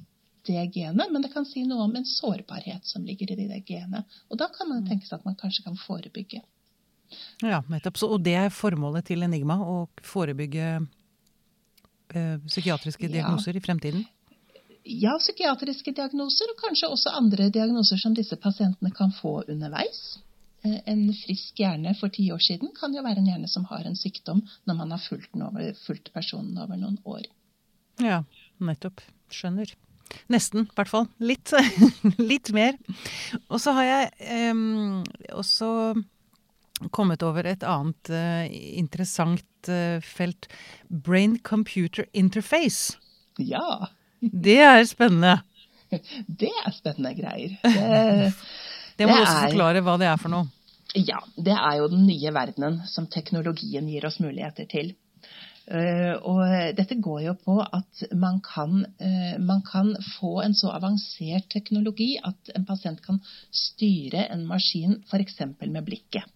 det 0.48 0.64
genet, 0.76 1.12
men 1.12 1.22
det 1.22 1.32
kan 1.34 1.46
si 1.46 1.64
noe 1.68 1.86
om 1.86 1.96
en 1.96 2.08
sårbarhet 2.08 2.88
som 2.88 3.06
ligger 3.06 3.34
i 3.34 3.48
det 3.50 3.62
genet. 3.68 4.18
Og 4.30 4.40
da 4.42 4.48
kan 4.54 4.70
man 4.70 4.88
tenke 4.88 5.08
seg 5.08 5.20
at 5.20 5.28
man 5.28 5.38
kanskje 5.40 5.66
kan 5.68 5.78
forebygge. 5.78 6.42
Ja, 7.44 7.62
nettopp. 7.70 8.00
Og 8.08 8.22
det 8.24 8.38
er 8.40 8.54
formålet 8.54 9.10
til 9.12 9.24
Enigma, 9.26 9.60
å 9.60 9.86
forebygge 10.06 10.68
eh, 10.80 12.36
psykiatriske 12.48 13.10
diagnoser 13.12 13.58
ja. 13.58 13.62
i 13.62 13.66
fremtiden? 13.66 14.04
Ja, 14.84 15.14
psykiatriske 15.20 15.94
diagnoser, 15.94 16.54
og 16.54 16.62
kanskje 16.64 16.90
også 16.90 17.14
andre 17.14 17.52
diagnoser 17.54 18.00
som 18.02 18.16
disse 18.18 18.38
pasientene 18.42 18.94
kan 18.96 19.14
få 19.14 19.42
underveis. 19.44 20.02
Eh, 20.66 20.80
en 20.90 21.04
frisk 21.24 21.62
hjerne 21.62 21.94
for 22.00 22.14
ti 22.14 22.30
år 22.34 22.42
siden 22.42 22.74
kan 22.78 22.96
jo 22.96 23.04
være 23.06 23.22
en 23.22 23.30
hjerne 23.30 23.52
som 23.52 23.68
har 23.70 23.86
en 23.86 23.98
sykdom 23.98 24.42
når 24.70 24.80
man 24.80 24.96
har 24.96 25.04
fulgt, 25.04 25.36
over, 25.36 25.72
fulgt 25.86 26.12
personen 26.16 26.58
over 26.58 26.80
noen 26.80 26.98
år. 27.06 27.28
Ja, 28.02 28.24
nettopp. 28.58 29.04
Skjønner. 29.32 29.70
Nesten, 30.32 30.68
i 30.70 30.78
hvert 30.78 30.92
fall. 30.92 31.08
Litt. 31.24 31.54
Litt 32.32 32.52
mer. 32.56 32.78
Og 33.50 33.62
så 33.62 33.76
har 33.78 33.88
jeg 33.88 34.52
um, 34.52 35.04
også 35.36 35.72
kommet 36.94 37.24
over 37.26 37.46
et 37.50 37.64
annet 37.68 38.12
uh, 38.14 38.46
interessant 38.50 39.70
uh, 39.70 40.00
felt. 40.02 40.50
Brain 40.90 41.38
Computer 41.40 42.06
Interface. 42.14 42.98
Ja. 43.38 43.92
det 44.48 44.60
er 44.66 44.84
spennende. 44.90 45.42
Det 45.92 46.50
er 46.50 46.72
spennende 46.72 47.14
greier. 47.18 47.58
Det, 47.64 48.34
det 48.98 49.08
må 49.08 49.18
du 49.18 49.24
også 49.26 49.46
forklare 49.50 49.84
hva 49.86 50.00
det 50.02 50.10
er 50.10 50.20
for 50.22 50.34
noe. 50.34 50.50
Ja, 50.96 51.22
det 51.40 51.56
er 51.56 51.78
jo 51.80 51.88
den 51.92 52.04
nye 52.04 52.34
verdenen 52.36 52.82
som 52.92 53.08
teknologien 53.08 53.88
gir 53.88 54.06
oss 54.08 54.20
muligheter 54.20 54.68
til. 54.72 54.92
Uh, 55.72 56.18
og 56.28 56.42
dette 56.76 56.98
går 57.00 57.22
jo 57.30 57.34
på 57.40 57.54
at 57.64 58.02
man 58.20 58.42
kan, 58.44 58.82
uh, 59.00 59.38
man 59.40 59.62
kan, 59.64 59.94
få 60.18 60.42
en 60.44 60.56
så 60.58 60.74
avansert 60.76 61.48
teknologi 61.54 62.18
at 62.20 62.52
en 62.56 62.68
pasient 62.68 63.00
kan 63.06 63.22
styre 63.56 64.26
en 64.34 64.44
maskin 64.50 64.98
f.eks. 65.08 65.40
med 65.64 65.86
blikket. 65.88 66.28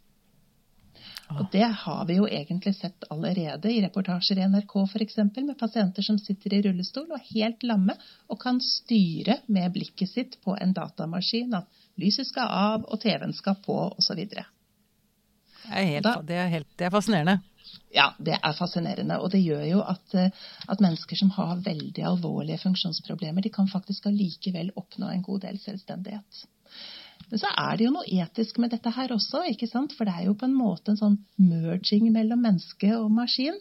Og 1.33 1.47
det 1.51 1.65
har 1.81 2.05
vi 2.05 2.19
jo 2.19 2.27
egentlig 2.29 2.75
sett 2.77 3.05
allerede 3.09 3.71
i 3.73 3.79
reportasjer 3.81 4.39
i 4.39 4.47
NRK 4.49 4.75
f.eks. 4.85 5.17
med 5.17 5.55
pasienter 5.57 6.05
som 6.05 6.19
sitter 6.21 6.53
i 6.53 6.61
rullestol 6.67 7.09
og 7.09 7.31
helt 7.31 7.65
lamme 7.65 7.95
og 8.29 8.39
kan 8.41 8.61
styre 8.61 9.39
med 9.47 9.73
blikket 9.73 10.11
sitt 10.11 10.37
på 10.45 10.55
en 10.61 10.75
datamaskin 10.77 11.57
at 11.57 11.81
lyset 12.01 12.29
skal 12.29 12.51
av 12.51 12.85
og 12.85 13.01
TV-en 13.01 13.33
skal 13.33 13.57
på 13.65 13.79
osv. 13.97 14.21
Det, 15.65 16.13
det, 16.29 16.37
er 16.37 16.51
helt, 16.53 16.69
det 16.77 16.87
er 16.87 16.93
fascinerende. 16.93 17.39
Ja, 17.95 18.09
det 18.19 18.35
er 18.41 18.57
fascinerende. 18.57 19.19
Og 19.23 19.31
det 19.33 19.43
gjør 19.43 19.63
jo 19.69 19.83
at, 19.85 20.15
at, 20.15 20.81
mennesker 20.83 21.19
som 21.19 21.31
har 21.37 21.61
veldig 21.65 22.03
alvorlige 22.03 22.59
funksjonsproblemer, 22.65 23.45
de 23.45 23.53
kan 23.53 23.69
faktisk 23.71 24.09
allikevel 24.09 24.73
oppnå 24.75 25.11
en 25.11 25.23
god 25.25 25.45
del 25.47 25.59
selvstendighet. 25.63 26.45
Men 27.29 27.41
så 27.41 27.49
er 27.57 27.77
det 27.77 27.87
jo 27.87 27.93
noe 27.95 28.19
etisk 28.21 28.59
med 28.61 28.73
dette 28.75 28.91
her 28.93 29.13
også, 29.15 29.45
ikke 29.51 29.69
sant? 29.71 29.95
for 29.95 30.07
det 30.07 30.13
er 30.13 30.27
jo 30.27 30.35
på 30.37 30.49
en 30.49 30.57
måte 30.57 30.93
en 30.93 30.99
sånn 30.99 31.17
merging 31.39 32.11
mellom 32.13 32.43
menneske 32.43 32.91
og 32.97 33.09
maskin. 33.15 33.57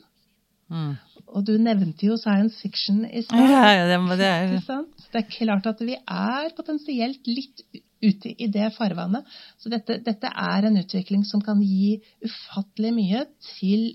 Mm. 0.73 0.95
Og 1.35 1.45
du 1.47 1.55
nevnte 1.61 2.09
jo 2.09 2.17
science 2.21 2.59
fiction 2.61 3.05
i 3.07 3.23
stad. 3.25 3.51
Ja, 3.53 3.65
ja, 3.79 3.87
det, 3.89 3.99
det, 4.21 4.29
er... 4.29 4.85
det 5.13 5.21
er 5.21 5.31
klart 5.31 5.69
at 5.71 5.81
vi 5.85 5.97
er 5.97 6.55
potensielt 6.57 7.29
litt 7.31 7.65
ute 8.01 8.33
i 8.43 8.49
det 8.53 8.71
farvannet. 8.77 9.27
Så 9.59 9.71
dette, 9.73 9.99
dette 10.05 10.31
er 10.31 10.67
en 10.69 10.81
utvikling 10.81 11.25
som 11.25 11.43
kan 11.45 11.63
gi 11.63 12.01
ufattelig 12.25 12.93
mye 12.97 13.25
til 13.59 13.93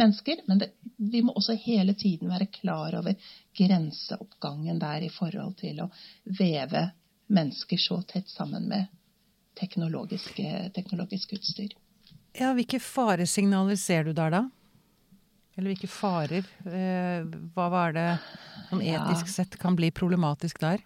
mennesker, 0.00 0.42
men 0.48 0.58
det, 0.58 0.72
vi 0.96 1.22
må 1.22 1.34
også 1.38 1.54
hele 1.64 1.94
tiden 1.94 2.32
være 2.32 2.50
klar 2.52 2.96
over 2.98 3.14
grenseoppgangen 3.56 4.80
der 4.82 5.06
i 5.06 5.12
forhold 5.12 5.54
til 5.60 5.84
å 5.84 5.90
veve 6.24 6.88
mennesker 7.34 7.80
så 7.80 8.00
tett 8.08 8.28
sammen 8.28 8.68
med 8.68 8.90
teknologisk 9.54 10.40
utstyr. 11.38 11.72
Ja, 12.34 12.50
Hvilke 12.56 12.80
faresignaler 12.82 13.78
ser 13.78 14.08
du 14.08 14.12
der 14.12 14.34
da? 14.34 14.42
Eller 15.54 15.70
hvilke 15.70 15.90
farer? 15.90 16.46
Eh, 16.66 17.22
hva 17.54 17.68
var 17.70 17.94
det 17.94 18.08
som 18.72 18.82
etisk 18.82 19.30
sett 19.30 19.54
kan 19.62 19.76
bli 19.78 19.92
problematisk 19.94 20.58
der? 20.64 20.82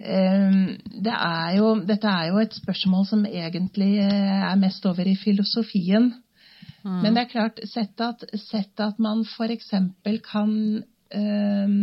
Ehm, 0.00 0.78
det 1.04 1.14
er 1.14 1.56
jo, 1.58 1.72
dette 1.86 2.10
er 2.10 2.30
jo 2.30 2.40
et 2.42 2.54
spørsmål 2.54 3.06
som 3.08 3.24
egentlig 3.26 3.98
eh, 4.04 4.42
er 4.50 4.60
mest 4.60 4.86
over 4.86 5.08
i 5.08 5.16
filosofien. 5.18 6.12
Mm. 6.84 7.00
Men 7.02 7.14
det 7.14 7.24
er 7.24 7.32
klart, 7.32 7.62
sett 7.66 8.00
at, 8.00 8.22
sett 8.48 8.80
at 8.80 9.00
man 9.02 9.24
f.eks. 9.26 9.72
kan 10.30 10.52
um, 11.14 11.80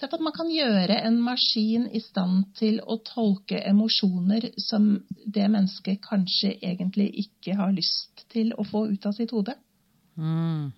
Sett 0.00 0.14
at 0.16 0.22
man 0.24 0.32
kan 0.32 0.48
gjøre 0.48 0.96
en 1.04 1.18
maskin 1.20 1.82
i 1.92 2.00
stand 2.00 2.54
til 2.56 2.78
å 2.80 2.94
tolke 3.04 3.58
emosjoner 3.68 4.46
som 4.56 4.94
det 5.26 5.44
mennesket 5.52 6.00
kanskje 6.00 6.54
egentlig 6.56 7.10
ikke 7.20 7.58
har 7.58 7.74
lyst 7.76 8.22
til 8.32 8.54
å 8.56 8.64
få 8.64 8.86
ut 8.88 9.04
av 9.04 9.12
sitt 9.12 9.34
hode. 9.36 9.58
Mm. 10.16 10.70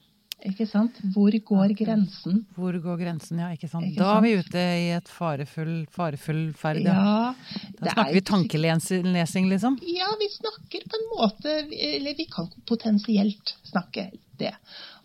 Ikke 0.49 0.67
sant? 0.67 0.97
Hvor 1.15 1.31
går 1.31 1.75
grensen? 1.79 2.41
Hvor 2.57 2.75
går 2.83 2.97
grensen, 2.99 3.39
ja. 3.39 3.53
ikke 3.55 3.69
sant. 3.71 3.87
Ikke 3.87 4.03
da 4.03 4.17
er 4.17 4.25
vi 4.25 4.33
ute 4.41 4.65
i 4.81 4.89
et 4.97 5.11
farefull, 5.11 5.75
farefull 5.95 6.43
ferd. 6.59 6.83
Ja, 6.83 7.31
da 7.79 7.95
snakker 7.95 8.17
vi 8.17 8.25
tankelesing, 8.27 9.47
liksom? 9.53 9.79
Ja, 9.87 10.11
vi 10.19 10.29
snakker 10.35 10.89
på 10.89 10.99
en 10.99 11.09
måte 11.13 11.55
Eller 11.71 12.19
vi 12.19 12.27
kan 12.31 12.51
potensielt 12.67 13.55
snakke 13.71 14.09
det. 14.41 14.53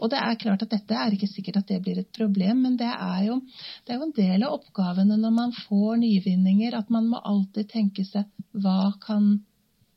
Og 0.01 0.10
det 0.10 0.20
er 0.24 0.39
klart 0.41 0.65
at 0.65 0.74
dette 0.74 0.98
er 0.98 1.13
ikke 1.13 1.29
sikkert 1.29 1.62
at 1.62 1.70
det 1.70 1.82
blir 1.86 2.01
et 2.01 2.12
problem, 2.17 2.63
men 2.65 2.77
det 2.79 2.89
er 2.89 3.27
jo, 3.27 3.39
det 3.86 3.94
er 3.94 4.01
jo 4.01 4.08
en 4.08 4.17
del 4.17 4.48
av 4.48 4.58
oppgavene 4.58 5.20
når 5.22 5.38
man 5.38 5.53
får 5.67 6.01
nyvinninger, 6.01 6.77
at 6.77 6.89
man 6.94 7.10
må 7.12 7.22
alltid 7.22 7.70
tenke 7.70 8.06
seg 8.08 8.25
hva 8.58 8.94
kan 9.03 9.36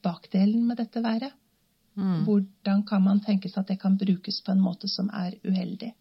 bakdelen 0.05 0.67
med 0.69 0.81
dette 0.81 1.01
være? 1.05 1.33
Mm. 2.01 2.21
Hvordan 2.25 2.85
kan 2.89 3.03
man 3.05 3.21
tenke 3.25 3.51
seg 3.51 3.63
at 3.63 3.73
det 3.75 3.81
kan 3.83 3.99
brukes 4.01 4.41
på 4.45 4.55
en 4.55 4.63
måte 4.65 4.89
som 4.89 5.11
er 5.13 5.37
uheldig? 5.45 5.93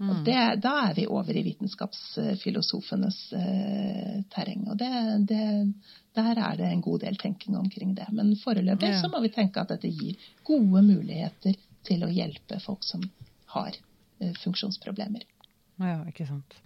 Mm. 0.00 0.10
Og 0.10 0.20
det, 0.24 0.36
Da 0.64 0.72
er 0.88 0.94
vi 0.96 1.06
over 1.06 1.36
i 1.36 1.42
vitenskapsfilosofenes 1.44 3.18
eh, 3.36 4.20
terreng. 4.32 4.68
Og 4.72 4.78
det, 4.80 4.92
det, 5.28 5.42
der 6.16 6.40
er 6.40 6.56
det 6.56 6.70
en 6.70 6.84
god 6.84 7.02
del 7.04 7.16
tenking 7.20 7.58
omkring 7.58 7.94
det. 7.96 8.08
Men 8.12 8.32
foreløpig 8.40 8.94
ja. 8.94 9.00
så 9.02 9.12
må 9.12 9.20
vi 9.20 9.32
tenke 9.34 9.60
at 9.60 9.74
dette 9.74 9.88
gir 9.92 10.16
gode 10.44 10.82
muligheter 10.86 11.58
til 11.84 12.04
å 12.04 12.12
hjelpe 12.12 12.60
folk 12.64 12.84
som 12.84 13.04
har 13.56 13.76
eh, 14.20 14.32
funksjonsproblemer. 14.40 15.24
Ja, 15.80 16.00
ikke 16.08 16.28
sant. 16.28 16.56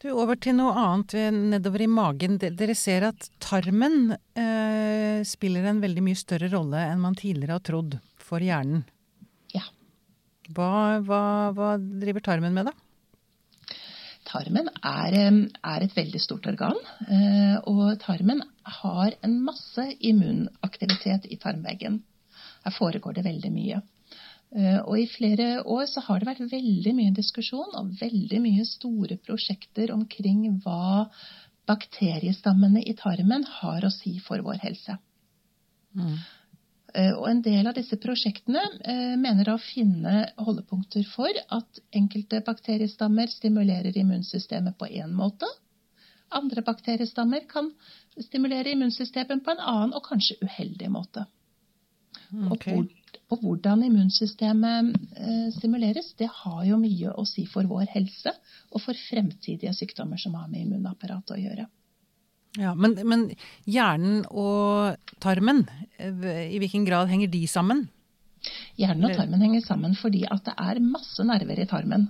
Du, 0.00 0.08
Over 0.16 0.38
til 0.40 0.54
noe 0.56 0.72
annet 0.80 1.12
nedover 1.52 1.82
i 1.84 1.90
magen. 1.90 2.38
Dere 2.40 2.72
ser 2.78 3.04
at 3.10 3.26
tarmen 3.42 4.14
eh, 4.32 5.20
spiller 5.28 5.66
en 5.68 5.82
veldig 5.82 6.04
mye 6.06 6.16
større 6.16 6.48
rolle 6.54 6.80
enn 6.88 7.02
man 7.02 7.18
tidligere 7.18 7.58
har 7.58 7.64
trodd 7.68 7.98
for 8.16 8.40
hjernen. 8.40 8.86
Ja. 9.52 9.66
Hva, 10.56 10.70
hva, 11.04 11.20
hva 11.52 11.74
driver 11.76 12.24
tarmen 12.24 12.56
med, 12.56 12.70
da? 12.70 13.76
Tarmen 14.30 14.70
er, 14.80 15.18
er, 15.18 15.84
et 15.84 15.96
veldig 15.98 16.22
stort 16.24 16.48
organ. 16.48 16.80
Eh, 17.04 17.60
og 17.68 18.00
tarmen 18.00 18.40
har 18.80 19.18
en 19.20 19.36
masse 19.44 19.84
immunaktivitet 20.00 21.28
i 21.28 21.36
tarmveggen. 21.44 22.00
Her 22.64 22.72
foregår 22.72 23.20
det 23.20 23.28
veldig 23.28 23.52
mye. 23.52 23.84
Eh, 24.56 24.80
og 24.80 24.96
i 24.98 25.06
flere 25.06 25.60
år 25.62 25.86
så 25.86 26.02
har 26.08 26.18
det 26.18 26.26
vært 26.26 26.50
veldig 26.50 26.94
mye 26.96 27.14
diskusjon 27.14 27.76
og 27.78 27.92
veldig 28.00 28.40
mye 28.42 28.66
store 28.66 29.20
prosjekter 29.22 29.92
omkring 29.94 30.42
hva 30.64 31.06
bakteriestammene 31.70 32.82
i 32.82 32.96
tarmen 32.98 33.46
har 33.60 33.86
å 33.86 33.92
si 33.94 34.16
for 34.24 34.42
vår 34.42 34.58
helse. 34.64 34.98
Mm. 35.94 36.18
Eh, 36.94 37.12
og 37.14 37.28
en 37.30 37.42
del 37.46 37.70
av 37.70 37.76
disse 37.78 37.98
prosjektene 38.02 38.62
eh, 38.82 39.14
mener 39.20 39.52
å 39.52 39.60
finne 39.62 40.24
holdepunkter 40.42 41.06
for 41.12 41.30
at 41.30 41.82
enkelte 41.94 42.42
bakteriestammer 42.46 43.30
stimulerer 43.30 43.94
immunsystemet 44.02 44.78
på 44.78 44.90
én 44.90 45.14
måte. 45.14 45.46
Andre 46.34 46.62
bakteriestammer 46.66 47.46
kan 47.50 47.70
stimulere 48.18 48.74
immunsystemet 48.74 49.44
på 49.46 49.54
en 49.54 49.62
annen 49.62 49.94
og 49.94 50.02
kanskje 50.06 50.38
uheldig 50.42 50.90
måte. 50.90 51.26
Okay. 52.50 52.78
Og, 52.78 52.90
og, 53.30 53.42
hvordan 53.44 53.84
immunsystemet 53.86 54.94
eh, 55.16 55.48
stimuleres, 55.54 56.12
det 56.18 56.28
har 56.42 56.64
jo 56.66 56.80
mye 56.80 57.12
å 57.14 57.24
si 57.28 57.46
for 57.46 57.68
vår 57.70 57.86
helse 57.94 58.32
og 58.70 58.82
for 58.82 58.98
fremtidige 59.08 59.74
sykdommer 59.76 60.18
som 60.18 60.34
har 60.38 60.48
med 60.50 60.64
immunapparatet 60.64 61.36
å 61.36 61.40
gjøre. 61.40 61.68
Ja, 62.58 62.74
men, 62.74 62.96
men, 63.06 63.28
hjernen 63.70 64.24
og 64.26 64.98
tarmen, 65.22 65.62
i 66.00 66.58
hvilken 66.58 66.86
grad 66.88 67.10
henger 67.12 67.30
de 67.30 67.44
sammen? 67.46 67.84
Hjernen 68.80 69.06
og 69.06 69.14
tarmen 69.14 69.44
henger 69.44 69.62
sammen 69.62 69.94
fordi 69.98 70.24
at 70.26 70.48
det 70.48 70.56
er 70.58 70.80
masse 70.82 71.22
nerver 71.26 71.62
i 71.62 71.68
tarmen. 71.70 72.08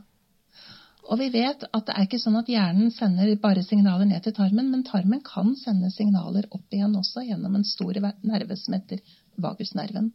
Og 1.10 1.18
vi 1.18 1.26
vet 1.34 1.64
at 1.66 1.86
det 1.88 1.94
er 1.96 2.06
ikke 2.06 2.20
sånn 2.22 2.38
at 2.38 2.48
hjernen 2.48 2.92
sender 2.94 3.32
bare 3.42 3.64
signaler 3.66 4.06
ned 4.06 4.22
til 4.24 4.34
tarmen, 4.36 4.70
men 4.70 4.86
tarmen 4.86 5.20
kan 5.26 5.56
sende 5.58 5.90
signaler 5.92 6.46
opp 6.54 6.76
igjen 6.76 6.94
også 6.96 7.24
gjennom 7.26 7.56
en 7.58 7.66
stor 7.66 7.98
nerve 7.98 8.56
som 8.56 8.76
heter 8.78 9.02
vagusnerven. 9.40 10.12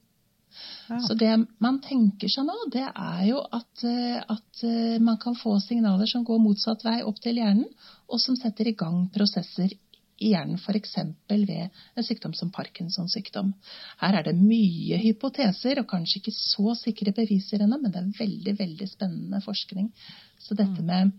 Ja. 0.90 1.00
Så 1.02 1.16
det 1.18 1.32
man 1.64 1.80
tenker 1.84 2.32
seg 2.32 2.46
nå, 2.48 2.56
det 2.74 2.86
er 2.86 3.24
jo 3.30 3.40
at, 3.44 3.84
eh, 3.88 4.20
at, 4.22 4.64
eh, 4.64 4.98
man 5.02 5.18
kan 5.22 5.38
få 5.38 5.58
signaler 5.64 6.10
som 6.10 6.26
går 6.28 6.42
motsatt 6.44 6.86
vei 6.86 7.00
opp 7.04 7.20
til 7.24 7.42
hjernen, 7.42 7.68
og 8.10 8.22
som 8.22 8.38
setter 8.40 8.70
i 8.70 8.78
gang 8.78 9.08
prosesser 9.14 9.74
i 10.18 10.32
hjernen, 10.32 10.60
f.eks. 10.60 10.96
ved 11.28 11.70
en 11.96 12.06
sykdom 12.06 12.34
som 12.38 12.52
Parkinsons 12.56 13.14
sykdom. 13.18 13.52
Her 14.00 14.20
er 14.20 14.28
det 14.30 14.36
mye 14.40 15.00
hypoteser 15.02 15.82
og 15.82 15.90
kanskje 15.92 16.22
ikke 16.22 16.36
så 16.36 16.76
sikre 16.80 17.14
beviser 17.16 17.66
ennå, 17.66 17.80
men 17.82 17.92
det 17.92 18.02
er 18.02 18.20
veldig 18.22 18.56
veldig 18.60 18.90
spennende 18.90 19.42
forskning. 19.44 19.90
Så 20.40 20.56
dette 20.56 20.80
mm. 20.80 20.88
med, 20.88 21.12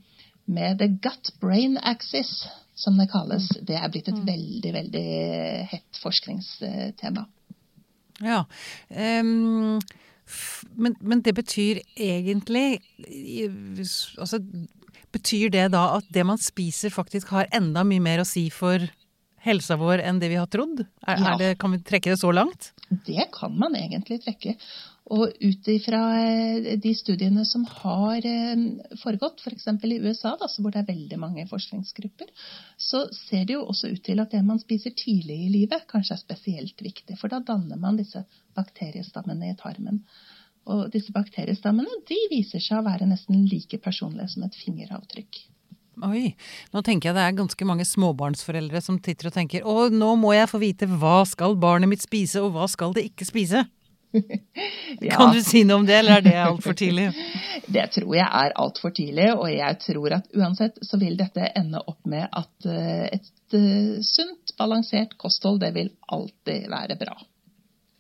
med 0.46 0.80
the 0.80 0.88
gut-brain 0.88 1.76
axis, 1.82 2.46
som 2.76 2.96
det 2.96 3.10
kalles, 3.12 3.50
mm. 3.52 3.64
det 3.68 3.76
er 3.80 3.92
blitt 3.92 4.08
et 4.12 4.20
mm. 4.20 4.26
veldig, 4.30 4.72
veldig 4.80 5.06
hett 5.72 6.00
forskningstema. 6.00 7.26
Ja, 8.24 8.44
um 8.90 9.78
men, 10.74 10.96
men, 11.00 11.20
det 11.22 11.36
betyr 11.36 11.78
egentlig 11.94 12.80
altså, 14.18 14.40
Betyr 15.14 15.52
det 15.54 15.68
da 15.70 15.84
at 16.00 16.08
det 16.12 16.24
man 16.26 16.40
spiser 16.42 16.90
faktisk 16.90 17.30
har 17.32 17.46
enda 17.54 17.84
mye 17.86 18.02
mer 18.02 18.20
å 18.20 18.26
si 18.26 18.48
for 18.50 18.82
helsa 19.46 19.76
vår 19.78 20.02
enn 20.02 20.18
det 20.20 20.32
vi 20.32 20.40
har 20.40 20.48
trodd? 20.50 20.82
Er, 21.06 21.14
ja. 21.14 21.30
er 21.30 21.38
det, 21.40 21.50
kan 21.62 21.72
vi 21.72 21.78
trekke 21.86 22.12
det 22.12 22.18
så 22.20 22.32
langt? 22.34 22.72
Det 23.06 23.28
kan 23.34 23.54
man 23.56 23.78
egentlig 23.78 24.18
trekke. 24.24 24.56
Og 25.14 25.30
ut 25.38 25.68
ifra 25.70 26.00
eh, 26.18 26.72
de 26.82 26.92
studiene 26.98 27.44
som 27.46 27.62
har 27.70 28.24
eh, 28.26 28.54
foregått, 28.98 29.42
f.eks. 29.44 29.68
For 29.68 29.92
i 29.94 30.00
USA, 30.02 30.32
da, 30.40 30.48
hvor 30.58 30.74
det 30.74 30.82
er 30.82 30.88
veldig 30.88 31.18
mange 31.22 31.44
forskningsgrupper, 31.46 32.32
så 32.74 33.04
ser 33.14 33.44
det 33.46 33.54
jo 33.54 33.68
også 33.70 33.92
ut 33.94 34.02
til 34.08 34.22
at 34.22 34.34
det 34.34 34.42
man 34.46 34.58
spiser 34.62 34.96
tidlig 34.98 35.38
i 35.44 35.52
livet, 35.52 35.86
kanskje 35.90 36.16
er 36.16 36.24
spesielt 36.24 36.82
viktig. 36.82 37.20
For 37.20 37.30
da 37.30 37.38
danner 37.38 37.78
man 37.78 38.00
disse 38.00 38.24
bakteriestammene 38.58 39.52
i 39.52 39.58
tarmen. 39.60 40.02
Og 40.66 40.88
disse 40.90 41.14
bakteriestammene 41.14 42.02
de 42.08 42.18
viser 42.32 42.62
seg 42.62 42.80
å 42.80 42.88
være 42.88 43.06
nesten 43.06 43.46
like 43.46 43.78
personlige 43.78 44.32
som 44.34 44.48
et 44.48 44.58
fingeravtrykk. 44.58 45.44
Oi, 46.04 46.34
nå 46.74 46.82
tenker 46.84 47.08
jeg 47.08 47.16
det 47.16 47.22
er 47.24 47.38
ganske 47.38 47.68
mange 47.68 47.86
småbarnsforeldre 47.88 48.82
som 48.84 48.98
titter 49.00 49.30
og 49.30 49.38
tenker 49.38 49.64
å, 49.64 49.86
nå 49.88 50.10
må 50.20 50.34
jeg 50.34 50.50
få 50.50 50.60
vite 50.60 50.90
hva 50.90 51.22
skal 51.24 51.56
barnet 51.56 51.88
mitt 51.88 52.02
spise, 52.04 52.42
og 52.42 52.52
hva 52.58 52.66
skal 52.68 52.92
det 52.96 53.06
ikke 53.08 53.24
spise? 53.24 53.62
Ja. 55.00 55.16
Kan 55.16 55.34
du 55.34 55.42
si 55.44 55.62
noe 55.64 55.80
om 55.80 55.86
det, 55.86 55.98
eller 56.00 56.20
er 56.20 56.24
det 56.24 56.34
altfor 56.40 56.76
tidlig? 56.78 57.08
det 57.76 57.86
tror 57.94 58.16
jeg 58.16 58.26
er 58.26 58.56
altfor 58.64 58.94
tidlig, 58.96 59.28
og 59.34 59.48
jeg 59.52 59.78
tror 59.84 60.18
at 60.18 60.36
uansett 60.36 60.78
så 60.86 61.00
vil 61.00 61.16
dette 61.18 61.50
ende 61.58 61.82
opp 61.82 62.00
med 62.08 62.26
at 62.30 62.68
eh, 62.70 63.06
et 63.18 63.56
eh, 63.58 63.96
sunt, 64.06 64.54
balansert 64.58 65.16
kosthold, 65.20 65.60
det 65.64 65.72
vil 65.76 65.92
alltid 66.12 66.68
være 66.72 66.98
bra. 67.00 67.16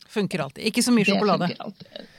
Funker 0.08 0.46
alltid. 0.46 0.68
Ikke 0.70 0.84
så 0.84 0.94
mye 0.94 1.08
sjokolade. 1.08 1.50
Det 1.50 1.56
funker 1.56 1.70
alltid. 1.70 2.12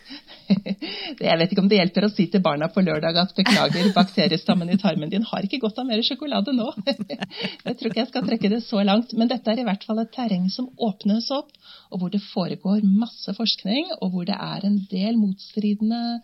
Jeg 1.28 1.40
vet 1.40 1.54
ikke 1.54 1.64
om 1.64 1.70
det 1.72 1.80
hjelper 1.80 2.08
å 2.08 2.12
si 2.12 2.28
til 2.32 2.44
barna 2.44 2.70
på 2.74 2.84
lørdag 2.86 3.20
at 3.22 3.34
beklager, 3.38 3.90
bakteriestammen 3.96 4.72
i 4.74 4.78
tarmen 4.82 5.12
din 5.12 5.26
har 5.28 5.46
ikke 5.46 5.60
godt 5.64 5.82
av 5.82 5.88
mer 5.90 6.04
sjokolade 6.06 6.54
nå. 6.56 6.70
Jeg 6.88 7.78
tror 7.78 7.90
ikke 7.90 8.04
jeg 8.04 8.12
skal 8.12 8.28
trekke 8.28 8.52
det 8.54 8.62
så 8.66 8.84
langt, 8.86 9.14
men 9.18 9.32
dette 9.32 9.52
er 9.52 9.62
i 9.62 9.66
hvert 9.68 9.84
fall 9.88 10.04
et 10.04 10.14
terreng 10.14 10.48
som 10.54 10.70
åpnes 10.78 11.30
opp, 11.36 11.52
og 11.92 12.02
hvor 12.02 12.14
det 12.14 12.24
foregår 12.30 12.86
masse 12.88 13.34
forskning, 13.38 13.92
og 14.02 14.14
hvor 14.14 14.28
det 14.30 14.38
er 14.38 14.68
en 14.68 14.80
del 14.92 15.20
motstridende 15.20 16.22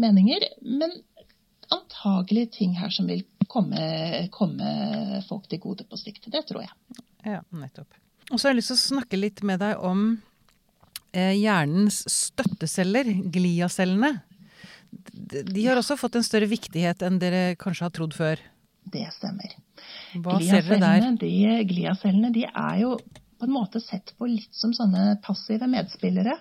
meninger, 0.00 0.48
men 0.62 0.94
antagelig 1.72 2.50
ting 2.60 2.76
her 2.78 2.92
som 2.94 3.08
vil 3.10 3.24
komme, 3.50 4.26
komme 4.34 5.22
folk 5.28 5.48
til 5.50 5.62
gode 5.62 5.86
på 5.88 5.98
sikt. 6.00 6.28
Det 6.32 6.44
tror 6.48 6.64
jeg. 6.64 7.02
Ja, 7.26 7.42
nettopp. 7.50 7.90
Og 8.30 8.38
så 8.38 8.48
har 8.48 8.54
jeg 8.54 8.62
lyst 8.62 8.72
til 8.72 8.78
å 8.78 8.86
snakke 8.96 9.18
litt 9.18 9.42
med 9.46 9.60
deg 9.62 9.82
om 9.86 10.08
hjernens 11.16 12.02
støtteceller, 12.12 13.08
gliacellene, 13.32 14.16
de 15.26 15.66
har 15.66 15.78
også 15.78 15.96
fått 15.98 16.18
en 16.18 16.26
større 16.26 16.48
viktighet 16.50 17.02
enn 17.06 17.20
dere 17.20 17.56
kanskje 17.60 17.86
har 17.86 17.94
trodd 17.94 18.14
før? 18.16 18.40
Det 18.86 19.06
stemmer. 19.14 19.56
Hva 20.22 20.38
ser 20.40 20.66
dere 20.66 20.80
der? 20.82 21.06
De, 21.20 21.32
gliacellene 21.68 22.32
de 22.34 22.44
er 22.46 22.82
jo 22.84 22.96
på 23.36 23.48
en 23.48 23.52
måte 23.52 23.82
sett 23.82 24.14
på 24.16 24.28
litt 24.30 24.54
som 24.56 24.72
sånne 24.76 25.18
passive 25.24 25.68
medspillere. 25.70 26.38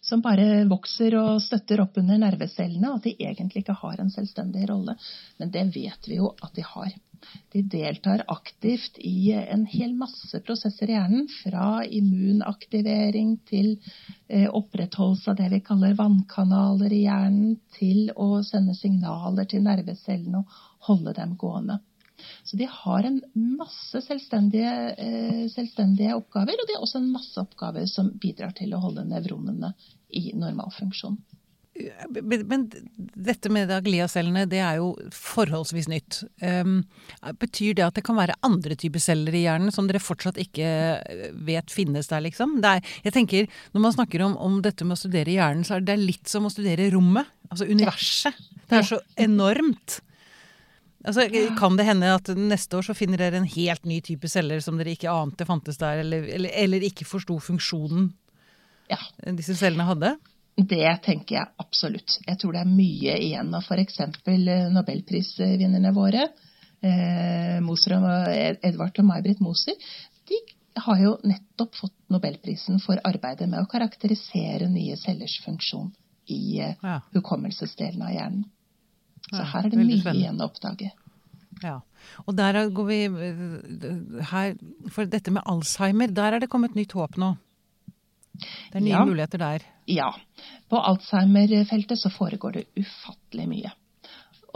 Som 0.00 0.22
bare 0.24 0.62
vokser 0.70 1.16
og 1.18 1.40
støtter 1.42 1.82
opp 1.82 1.98
under 2.00 2.20
nervecellene, 2.22 2.86
og 2.92 3.00
at 3.00 3.08
de 3.08 3.16
egentlig 3.18 3.64
ikke 3.64 3.74
har 3.80 3.98
en 4.00 4.12
selvstendig 4.14 4.68
rolle. 4.70 4.94
Men 5.42 5.50
det 5.52 5.64
vet 5.74 6.08
vi 6.08 6.20
jo 6.20 6.30
at 6.38 6.54
de 6.56 6.64
har. 6.64 6.92
De 7.52 7.62
deltar 7.62 8.24
aktivt 8.28 8.98
i 8.98 9.32
en 9.32 9.64
hel 9.66 9.94
masse 9.96 10.40
prosesser 10.44 10.90
i 10.90 10.96
hjernen, 10.96 11.26
fra 11.42 11.82
immunaktivering 11.84 13.36
til 13.48 13.74
eh, 14.28 14.48
opprettholdelse 14.48 15.32
av 15.32 15.38
det 15.40 15.50
vi 15.54 15.62
kaller 15.66 15.96
vannkanaler 15.98 16.94
i 16.94 17.04
hjernen, 17.06 17.58
til 17.78 18.08
å 18.16 18.42
sende 18.46 18.76
signaler 18.78 19.48
til 19.50 19.64
nervecellene 19.66 20.42
og 20.44 20.58
holde 20.88 21.16
dem 21.18 21.36
gående. 21.40 21.80
Så 22.44 22.56
de 22.56 22.66
har 22.70 23.06
en 23.06 23.20
masse 23.34 24.00
selvstendige, 24.02 24.74
eh, 24.98 25.44
selvstendige, 25.52 26.16
oppgaver, 26.18 26.58
og 26.58 26.68
de 26.68 26.76
har 26.76 26.84
også 26.84 27.02
en 27.02 27.12
masse 27.12 27.38
oppgaver 27.40 27.86
som 27.90 28.10
bidrar 28.20 28.54
til 28.58 28.74
å 28.74 28.82
holde 28.82 29.06
nevronene 29.06 29.72
i 30.08 30.30
normalfunksjon. 30.34 31.18
Men 32.22 32.66
dette 32.96 33.50
med 33.52 33.70
gliacellene, 33.84 34.46
det 34.50 34.60
er 34.64 34.78
jo 34.80 34.90
forholdsvis 35.14 35.88
nytt. 35.90 36.20
Um, 36.42 36.80
betyr 37.40 37.76
det 37.78 37.86
at 37.86 37.98
det 37.98 38.04
kan 38.06 38.18
være 38.18 38.36
andre 38.46 38.76
typer 38.78 39.02
celler 39.02 39.36
i 39.36 39.44
hjernen 39.44 39.74
som 39.74 39.88
dere 39.88 40.02
fortsatt 40.02 40.40
ikke 40.42 40.68
vet 41.48 41.72
finnes 41.74 42.10
der, 42.10 42.24
liksom? 42.26 42.58
Er, 42.64 42.82
jeg 43.04 43.14
tenker, 43.14 43.48
Når 43.72 43.84
man 43.84 43.96
snakker 43.96 44.24
om, 44.26 44.36
om, 44.36 44.60
dette 44.64 44.86
med 44.86 44.98
å 44.98 45.02
studere 45.02 45.36
hjernen, 45.36 45.64
så 45.66 45.78
er 45.78 45.86
det 45.86 45.98
litt 46.00 46.28
som 46.30 46.48
å 46.48 46.52
studere 46.52 46.90
rommet. 46.94 47.28
Altså 47.48 47.68
universet. 47.68 48.36
Det 48.68 48.80
er 48.80 48.86
så 48.86 49.00
enormt. 49.16 50.00
Altså, 51.06 51.28
kan 51.56 51.76
det 51.78 51.86
hende 51.86 52.10
at 52.10 52.28
neste 52.34 52.80
år 52.80 52.88
så 52.88 52.96
finner 52.96 53.20
dere 53.20 53.38
en 53.38 53.48
helt 53.48 53.84
ny 53.86 54.00
type 54.04 54.28
celler 54.28 54.60
som 54.64 54.80
dere 54.80 54.96
ikke 54.96 55.12
ante 55.12 55.46
fantes 55.48 55.78
der, 55.80 56.02
eller, 56.02 56.26
eller, 56.34 56.52
eller 56.58 56.84
ikke 56.88 57.06
forsto 57.08 57.38
funksjonen 57.40 58.10
ja. 58.90 58.98
disse 59.36 59.56
cellene 59.56 59.86
hadde? 59.88 60.16
Det 60.58 60.90
tenker 61.04 61.36
jeg 61.36 61.50
absolutt. 61.62 62.18
Jeg 62.26 62.38
tror 62.40 62.56
det 62.56 62.62
er 62.64 62.70
mye 62.70 63.16
igjen 63.22 63.54
av 63.54 63.62
f.eks. 63.62 64.00
Eh, 64.02 64.68
nobelprisvinnerne 64.74 65.92
våre, 65.94 66.24
eh, 66.82 67.58
Moser 67.62 67.94
og 67.98 68.08
Edvard 68.66 68.98
og 68.98 69.06
May-Britt 69.06 69.42
Moser. 69.44 69.78
De 70.26 70.40
har 70.82 71.00
jo 71.02 71.14
nettopp 71.26 71.78
fått 71.78 71.94
nobelprisen 72.12 72.82
for 72.82 73.00
arbeidet 73.06 73.48
med 73.48 73.62
å 73.62 73.70
karakterisere 73.70 74.68
nye 74.70 74.96
cellers 74.98 75.38
funksjon 75.44 75.92
i 76.34 76.60
eh, 76.60 76.74
ja. 76.82 77.00
hukommelsesdelen 77.14 78.02
av 78.02 78.14
hjernen. 78.14 78.46
Så 79.28 79.42
her 79.42 79.66
er 79.66 79.72
det 79.72 79.78
mye 79.82 80.00
spennende. 80.00 80.20
igjen 80.22 80.40
å 80.42 80.48
oppdage. 80.48 80.90
Ja, 81.62 81.80
og 82.24 82.36
der 82.38 82.60
går 82.70 82.86
vi 82.86 82.98
eh, 83.08 84.24
her, 84.30 84.54
For 84.94 85.08
dette 85.10 85.32
med 85.34 85.46
Alzheimer, 85.48 86.10
der 86.14 86.36
er 86.36 86.44
det 86.44 86.50
kommet 86.52 86.76
nytt 86.78 86.94
håp 86.98 87.18
nå? 87.20 87.34
Det 88.38 88.78
er 88.80 88.84
nye 88.84 88.94
ja. 88.94 89.04
muligheter 89.04 89.42
der? 89.42 89.66
Ja. 89.90 90.12
På 90.68 90.80
Alzheimer-feltet 90.90 92.00
så 92.00 92.10
foregår 92.12 92.58
det 92.58 92.64
ufattelig 92.78 93.48
mye. 93.50 93.74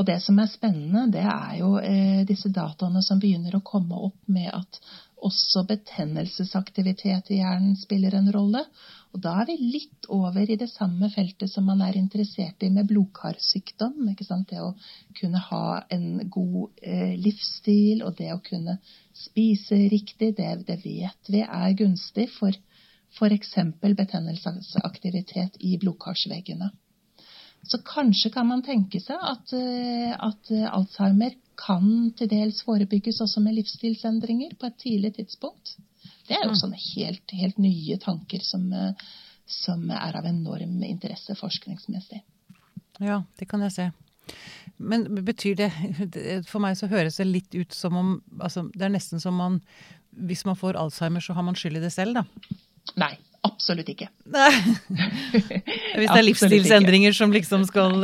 Og 0.00 0.06
det 0.08 0.18
som 0.24 0.38
er 0.40 0.48
spennende, 0.48 1.04
det 1.12 1.24
er 1.28 1.56
jo 1.60 1.76
eh, 1.78 2.22
disse 2.28 2.48
dataene 2.52 3.02
som 3.04 3.20
begynner 3.20 3.58
å 3.58 3.64
komme 3.66 3.98
opp 4.08 4.20
med 4.32 4.48
at 4.52 4.80
også 5.22 5.62
betennelsesaktivitet 5.68 7.30
i 7.30 7.38
hjernen 7.38 7.76
spiller 7.78 8.16
en 8.18 8.30
rolle. 8.34 8.64
Og 9.12 9.20
da 9.22 9.34
er 9.42 9.50
vi 9.50 9.74
litt 9.76 10.08
over 10.10 10.48
i 10.48 10.56
det 10.58 10.70
samme 10.72 11.10
feltet 11.12 11.52
som 11.52 11.68
man 11.68 11.84
er 11.84 11.98
interessert 12.00 12.64
i 12.64 12.70
med 12.72 12.88
blodkarsykdom. 12.90 14.08
Det 14.48 14.62
å 14.64 14.72
kunne 15.20 15.44
ha 15.50 15.82
en 15.92 16.24
god 16.32 16.82
eh, 16.82 17.14
livsstil 17.20 18.02
og 18.02 18.16
det 18.18 18.32
å 18.32 18.40
kunne 18.42 18.78
spise 19.12 19.76
riktig, 19.92 20.32
det, 20.40 20.50
det 20.66 20.80
vet 20.82 21.30
vi 21.30 21.44
er 21.44 21.78
gunstig 21.78 22.30
for 22.38 22.56
f.eks. 23.12 23.54
betennelsesaktivitet 23.82 25.60
i 25.60 25.76
blodkarsveggene. 25.78 26.70
Så 27.62 27.78
kanskje 27.86 28.32
kan 28.34 28.48
man 28.48 28.64
tenke 28.66 28.98
seg 29.00 29.20
at, 29.22 29.52
eh, 29.54 30.10
at 30.16 30.50
Alzheimer 30.72 31.36
kan 31.58 32.10
til 32.18 32.30
dels 32.30 32.62
forebygges 32.66 33.20
også 33.22 33.42
med 33.44 33.54
livsstilsendringer 33.60 34.56
på 34.58 34.66
et 34.66 34.78
tidlig 34.82 35.14
tidspunkt. 35.20 35.76
Det 36.26 36.36
er 36.36 36.46
jo 36.46 36.54
mm. 36.54 36.60
sånne 36.60 36.80
helt, 36.80 37.34
helt 37.38 37.58
nye 37.62 37.98
tanker 38.02 38.42
som, 38.46 38.66
eh, 38.72 39.06
som, 39.46 39.84
er 39.90 40.18
av 40.18 40.26
enorm 40.26 40.82
interesse 40.86 41.36
forskningsmessig. 41.38 42.22
Ja, 43.02 43.22
det 43.38 43.48
kan 43.50 43.62
jeg 43.66 43.74
se. 43.76 43.88
Men 44.78 45.06
betyr 45.26 45.56
det 45.58 45.68
For 46.46 46.62
meg 46.62 46.76
så 46.78 46.86
høres 46.86 47.16
det 47.18 47.26
litt 47.26 47.54
ut 47.58 47.74
som 47.74 47.96
om 47.98 48.10
altså, 48.38 48.62
Det 48.70 48.84
er 48.86 48.92
nesten 48.94 49.20
som 49.20 49.34
man 49.34 49.56
Hvis 50.14 50.44
man 50.46 50.54
får 50.56 50.78
Alzheimer, 50.78 51.20
så 51.20 51.34
har 51.34 51.42
man 51.42 51.58
skyld 51.58 51.80
i 51.80 51.82
det 51.82 51.90
selv, 51.92 52.20
da? 52.20 52.22
Nei. 53.00 53.14
Absolutt 53.42 53.88
ikke. 53.90 54.06
Hvis 55.98 56.06
det 56.06 56.18
er 56.18 56.22
livsstilsendringer 56.22 57.14
som 57.16 57.32
liksom 57.34 57.64
skal 57.66 57.96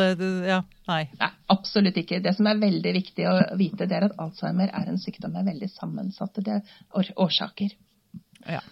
Ja, 0.48 0.64
nei. 0.90 1.04
nei. 1.20 1.28
Absolutt 1.54 2.00
ikke. 2.00 2.18
Det 2.24 2.32
som 2.34 2.48
er 2.50 2.58
veldig 2.58 2.94
viktig 2.96 3.28
å 3.30 3.36
vite, 3.60 3.86
det 3.86 4.00
er 4.00 4.08
at 4.08 4.16
Alzheimer 4.18 4.72
er 4.74 4.90
en 4.90 4.98
sykdom 4.98 5.36
med 5.38 5.46
veldig 5.46 5.70
sammensatte 5.70 6.58
årsaker. 6.90 7.70
Ja. 8.50 8.64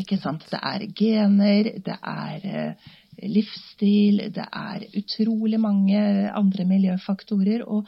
Ikke 0.00 0.16
sant. 0.18 0.46
Det 0.48 0.62
er 0.64 0.86
gener, 0.96 1.70
det 1.84 1.98
er 2.00 2.48
eh, 2.48 2.88
livsstil, 3.22 4.24
det 4.34 4.48
er 4.48 4.88
utrolig 4.96 5.60
mange 5.60 6.00
andre 6.32 6.66
miljøfaktorer. 6.72 7.66
Og 7.68 7.86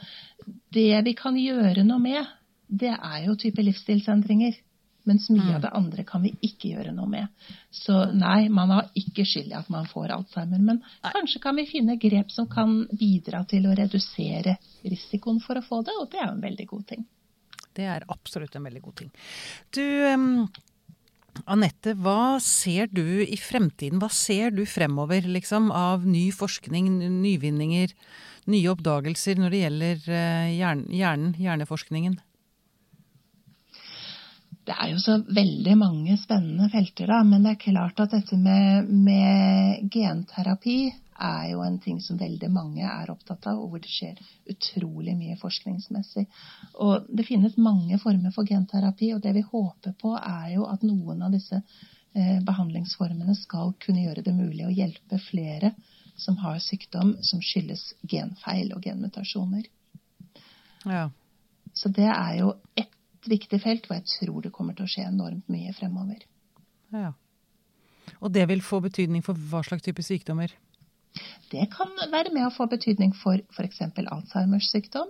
det 0.77 0.93
vi 1.09 1.17
kan 1.17 1.41
gjøre 1.41 1.83
noe 1.89 2.05
med, 2.05 2.29
det 2.67 2.93
er 2.93 3.25
jo 3.25 3.35
type 3.39 3.65
livsstilsendringer. 3.65 4.61
Mens 5.07 5.29
mye 5.31 5.53
av 5.53 5.59
mm. 5.59 5.63
det 5.63 5.73
andre 5.79 6.03
kan 6.07 6.23
vi 6.25 6.33
ikke 6.43 6.73
gjøre 6.73 6.91
noe 6.95 7.07
med. 7.07 7.45
Så 7.71 7.95
nei, 8.11 8.49
man 8.51 8.73
har 8.75 8.89
ikke 8.99 9.23
skyld 9.27 9.53
i 9.53 9.59
at 9.59 9.69
man 9.71 9.87
får 9.87 10.11
Alzheimer. 10.17 10.59
Men 10.59 10.81
kanskje 11.05 11.41
kan 11.43 11.55
vi 11.55 11.67
finne 11.69 11.95
grep 12.01 12.33
som 12.33 12.49
kan 12.51 12.81
bidra 12.91 13.45
til 13.47 13.69
å 13.69 13.75
redusere 13.77 14.57
risikoen 14.83 15.39
for 15.43 15.59
å 15.59 15.63
få 15.63 15.83
det, 15.87 15.95
og 15.95 16.09
det 16.11 16.19
er 16.19 16.27
jo 16.27 16.35
en 16.35 16.43
veldig 16.43 16.67
god 16.73 16.87
ting. 16.91 17.07
Det 17.77 17.85
er 17.87 18.07
absolutt 18.11 18.55
en 18.57 18.67
veldig 18.67 18.83
god 18.83 18.99
ting. 19.03 19.11
Du, 19.75 19.83
um, 20.11 20.47
Anette, 21.45 21.93
hva 21.95 22.37
ser 22.43 22.89
du 22.91 23.21
i 23.23 23.37
fremtiden? 23.39 24.01
Hva 24.01 24.09
ser 24.11 24.55
du 24.57 24.65
fremover 24.67 25.27
liksom, 25.29 25.69
av 25.71 26.07
ny 26.09 26.27
forskning, 26.35 26.89
nyvinninger, 27.21 27.93
nye 28.51 28.71
oppdagelser 28.73 29.39
når 29.39 29.53
det 29.53 29.61
gjelder 29.65 30.07
uh, 30.09 30.47
hjernen, 30.51 31.35
hjerneforskningen? 31.39 32.17
Det 34.67 34.75
er 34.75 34.89
jo 34.91 34.99
så 34.99 35.13
veldig 35.23 35.73
mange 35.79 36.17
spennende 36.19 36.67
felter, 36.71 37.07
da. 37.07 37.21
Men 37.23 37.45
det 37.45 37.53
er 37.53 37.61
klart 37.61 37.99
at 38.03 38.11
dette 38.17 38.35
med, 38.39 38.89
med, 38.91 39.85
genterapi 39.93 40.79
er 41.17 41.45
jo 41.53 41.61
en 41.63 41.77
ting 41.81 42.01
som 42.03 42.19
veldig 42.19 42.49
mange 42.51 42.83
er 42.83 43.09
opptatt 43.09 43.47
av, 43.47 43.61
og 43.61 43.71
hvor 43.71 43.81
det 43.81 43.89
skjer 43.89 44.19
utrolig 44.51 45.15
mye 45.17 45.37
forskningsmessig. 45.39 46.25
Og 46.83 47.07
det 47.07 47.25
finnes 47.29 47.55
mange 47.57 47.97
former 48.01 48.35
for 48.35 48.49
genterapi, 48.49 49.13
og 49.15 49.23
det 49.23 49.37
vi 49.39 49.45
håper 49.47 49.95
på, 50.01 50.11
er 50.19 50.57
jo 50.57 50.67
at 50.67 50.83
noen 50.85 51.23
av 51.23 51.31
disse 51.33 51.61
eh, 51.61 52.43
behandlingsformene 52.45 53.37
skal 53.39 53.71
kunne 53.81 54.03
gjøre 54.03 54.25
det 54.27 54.35
mulig 54.35 54.67
å 54.67 54.75
hjelpe 54.75 55.21
flere 55.29 55.71
som 56.19 56.37
har 56.43 56.59
sykdom 56.59 57.15
som 57.23 57.39
skyldes 57.39 57.93
genfeil 58.03 58.75
og 58.75 58.83
genmutasjoner. 58.83 59.63
Ja. 60.83 61.07
Så 61.73 61.89
det 61.93 62.11
er 62.11 62.35
jo 62.41 62.53
ett 62.75 62.96
viktig 63.29 63.59
felt 63.63 63.87
hvor 63.87 63.99
jeg 63.99 64.07
tror 64.11 64.41
det 64.45 64.53
kommer 64.55 64.77
til 64.77 64.87
å 64.87 64.91
skje 64.91 65.07
enormt 65.07 65.47
mye 65.51 65.73
fremover. 65.77 66.23
Ja. 66.93 67.11
Og 68.21 68.31
det 68.33 68.47
vil 68.49 68.63
få 68.63 68.79
betydning 68.83 69.23
for 69.25 69.37
hva 69.51 69.63
slags 69.65 69.85
type 69.85 70.03
sykdommer? 70.05 70.53
Det 71.51 71.67
kan 71.73 71.93
være 72.11 72.33
med 72.33 72.47
å 72.47 72.53
få 72.53 72.67
betydning 72.69 73.13
for 73.17 73.39
f.eks. 73.53 73.81
Alzheimers 74.03 74.69
sykdom. 74.71 75.09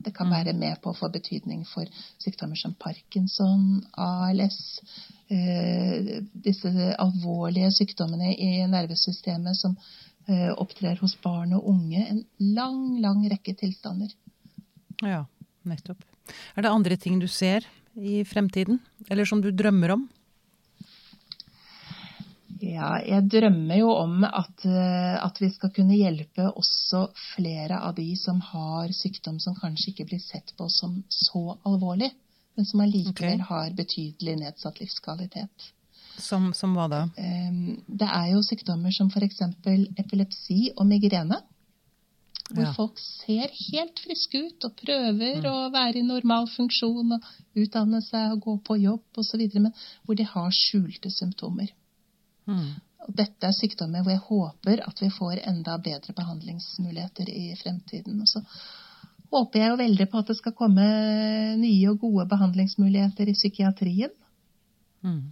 Det 0.00 0.12
kan 0.16 0.30
mm. 0.30 0.32
være 0.32 0.52
med 0.56 0.80
på 0.80 0.92
å 0.92 0.96
få 0.96 1.10
betydning 1.12 1.64
for 1.68 1.88
sykdommer 2.22 2.56
som 2.56 2.72
parkinson, 2.80 3.82
ALS, 4.00 4.60
eh, 5.28 6.20
disse 6.32 6.70
alvorlige 6.94 7.72
sykdommene 7.76 8.32
i 8.32 8.52
nervesystemet 8.70 9.60
som 9.60 9.76
eh, 10.26 10.48
opptrer 10.54 10.96
hos 11.02 11.18
barn 11.20 11.52
og 11.58 11.68
unge. 11.74 12.06
En 12.14 12.22
lang, 12.56 12.80
lang 13.04 13.26
rekke 13.28 13.56
tilstander. 13.60 14.14
Ja, 15.04 15.26
nettopp. 15.68 16.09
Er 16.56 16.66
det 16.66 16.72
andre 16.72 16.96
ting 17.00 17.18
du 17.20 17.28
ser 17.28 17.66
i 17.94 18.22
fremtiden, 18.24 18.78
eller 19.10 19.28
som 19.28 19.42
du 19.42 19.50
drømmer 19.50 19.96
om? 19.96 20.08
Ja, 22.60 22.98
jeg 23.00 23.24
drømmer 23.32 23.78
jo 23.80 23.88
om 23.96 24.24
at, 24.26 24.64
eh, 24.68 25.16
at, 25.16 25.38
vi 25.40 25.48
skal 25.48 25.70
kunne 25.72 25.96
hjelpe 25.96 26.50
også 26.50 27.06
flere 27.32 27.78
av 27.80 27.94
de 27.96 28.10
som 28.20 28.40
har 28.50 28.92
sykdom 28.92 29.38
som 29.40 29.56
kanskje 29.56 29.94
ikke 29.94 30.10
blir 30.10 30.20
sett 30.20 30.52
på 30.58 30.68
som 30.68 30.98
så 31.08 31.56
alvorlig, 31.64 32.10
men 32.56 32.68
som 32.68 32.82
allikevel 32.84 33.40
okay. 33.40 33.46
har 33.48 33.76
betydelig 33.78 34.36
nedsatt 34.42 34.80
livskvalitet. 34.82 35.70
Som, 36.20 36.50
som 36.52 36.74
hva 36.76 36.84
da? 36.92 37.00
Det 37.16 38.08
er 38.08 38.26
jo 38.34 38.42
sykdommer 38.44 38.92
som 38.92 39.08
f.eks. 39.08 39.40
epilepsi 39.96 40.74
og 40.76 40.84
migrene. 40.90 41.38
Hvor 42.50 42.66
ja. 42.66 42.72
folk 42.74 42.98
ser 42.98 43.52
helt 43.70 44.00
friske 44.02 44.40
ut 44.46 44.66
og 44.66 44.76
prøver 44.80 45.40
mm. 45.40 45.46
å 45.46 45.70
være 45.74 46.00
i 46.00 46.06
normal 46.06 46.48
funksjon 46.50 47.16
og 47.16 47.28
utdanne 47.62 48.02
seg 48.02 48.34
og 48.34 48.44
gå 48.46 48.56
på 48.66 48.78
jobb 48.82 49.22
osv., 49.22 49.44
men 49.56 49.72
hvor 50.04 50.18
de 50.18 50.26
har 50.26 50.50
skjulte 50.54 51.12
symptomer. 51.14 51.70
Mm. 52.50 52.70
Og 53.06 53.16
dette 53.16 53.48
er 53.48 53.56
sykdommer 53.56 54.04
hvor 54.04 54.14
jeg 54.14 54.26
håper 54.26 54.84
at 54.84 55.02
vi 55.02 55.10
får 55.14 55.42
enda 55.48 55.78
bedre 55.82 56.14
behandlingsmuligheter 56.16 57.30
i 57.32 57.54
fremtiden. 57.60 58.20
Og 58.20 58.28
så 58.28 58.42
håper 59.30 59.62
jeg 59.62 59.72
jo 59.72 59.80
veldig 59.80 60.08
på 60.10 60.20
at 60.20 60.32
det 60.32 60.38
skal 60.40 60.56
komme 60.58 60.86
nye 61.60 61.92
og 61.92 62.02
gode 62.02 62.26
behandlingsmuligheter 62.30 63.30
i 63.30 63.36
psykiatrien. 63.38 64.12
Mm. 65.06 65.30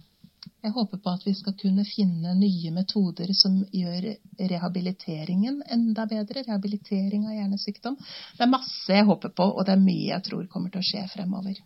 Jeg 0.59 0.73
håper 0.75 0.99
på 0.99 1.11
at 1.15 1.23
vi 1.23 1.31
skal 1.37 1.55
kunne 1.55 1.85
finne 1.87 2.33
nye 2.35 2.71
metoder 2.75 3.31
som 3.37 3.61
gjør 3.71 4.09
rehabiliteringen 4.51 5.61
enda 5.71 6.03
bedre. 6.09 6.43
Rehabilitering 6.43 7.29
av 7.29 7.37
hjernesykdom. 7.37 7.95
Det 8.35 8.43
er 8.43 8.51
masse 8.51 8.91
jeg 8.91 9.07
håper 9.07 9.31
på, 9.35 9.47
og 9.55 9.63
det 9.67 9.77
er 9.77 9.85
mye 9.85 10.09
jeg 10.09 10.25
tror 10.27 10.49
kommer 10.51 10.73
til 10.73 10.83
å 10.83 10.89
skje 10.89 11.05
fremover. 11.13 11.61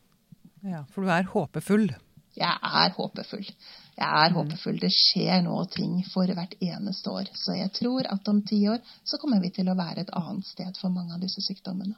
Ja, 0.63 0.83
For 0.93 1.03
du 1.03 1.09
er 1.11 1.25
håpefull? 1.31 1.89
Jeg 2.37 2.53
er 2.53 2.93
håpefull. 2.93 3.49
Jeg 3.97 4.05
er 4.05 4.29
mm. 4.29 4.37
håpefull. 4.37 4.77
Det 4.81 4.93
skjer 4.93 5.41
nå 5.45 5.57
ting 5.73 5.97
for 6.13 6.29
hvert 6.29 6.55
eneste 6.61 7.11
år. 7.13 7.33
Så 7.37 7.57
jeg 7.57 7.73
tror 7.73 8.07
at 8.13 8.29
om 8.29 8.45
ti 8.45 8.61
år 8.69 8.79
så 9.03 9.17
kommer 9.21 9.41
vi 9.41 9.51
til 9.57 9.69
å 9.69 9.77
være 9.77 10.05
et 10.05 10.13
annet 10.17 10.45
sted 10.47 10.77
for 10.81 10.93
mange 10.93 11.17
av 11.17 11.21
disse 11.21 11.41
sykdommene. 11.45 11.97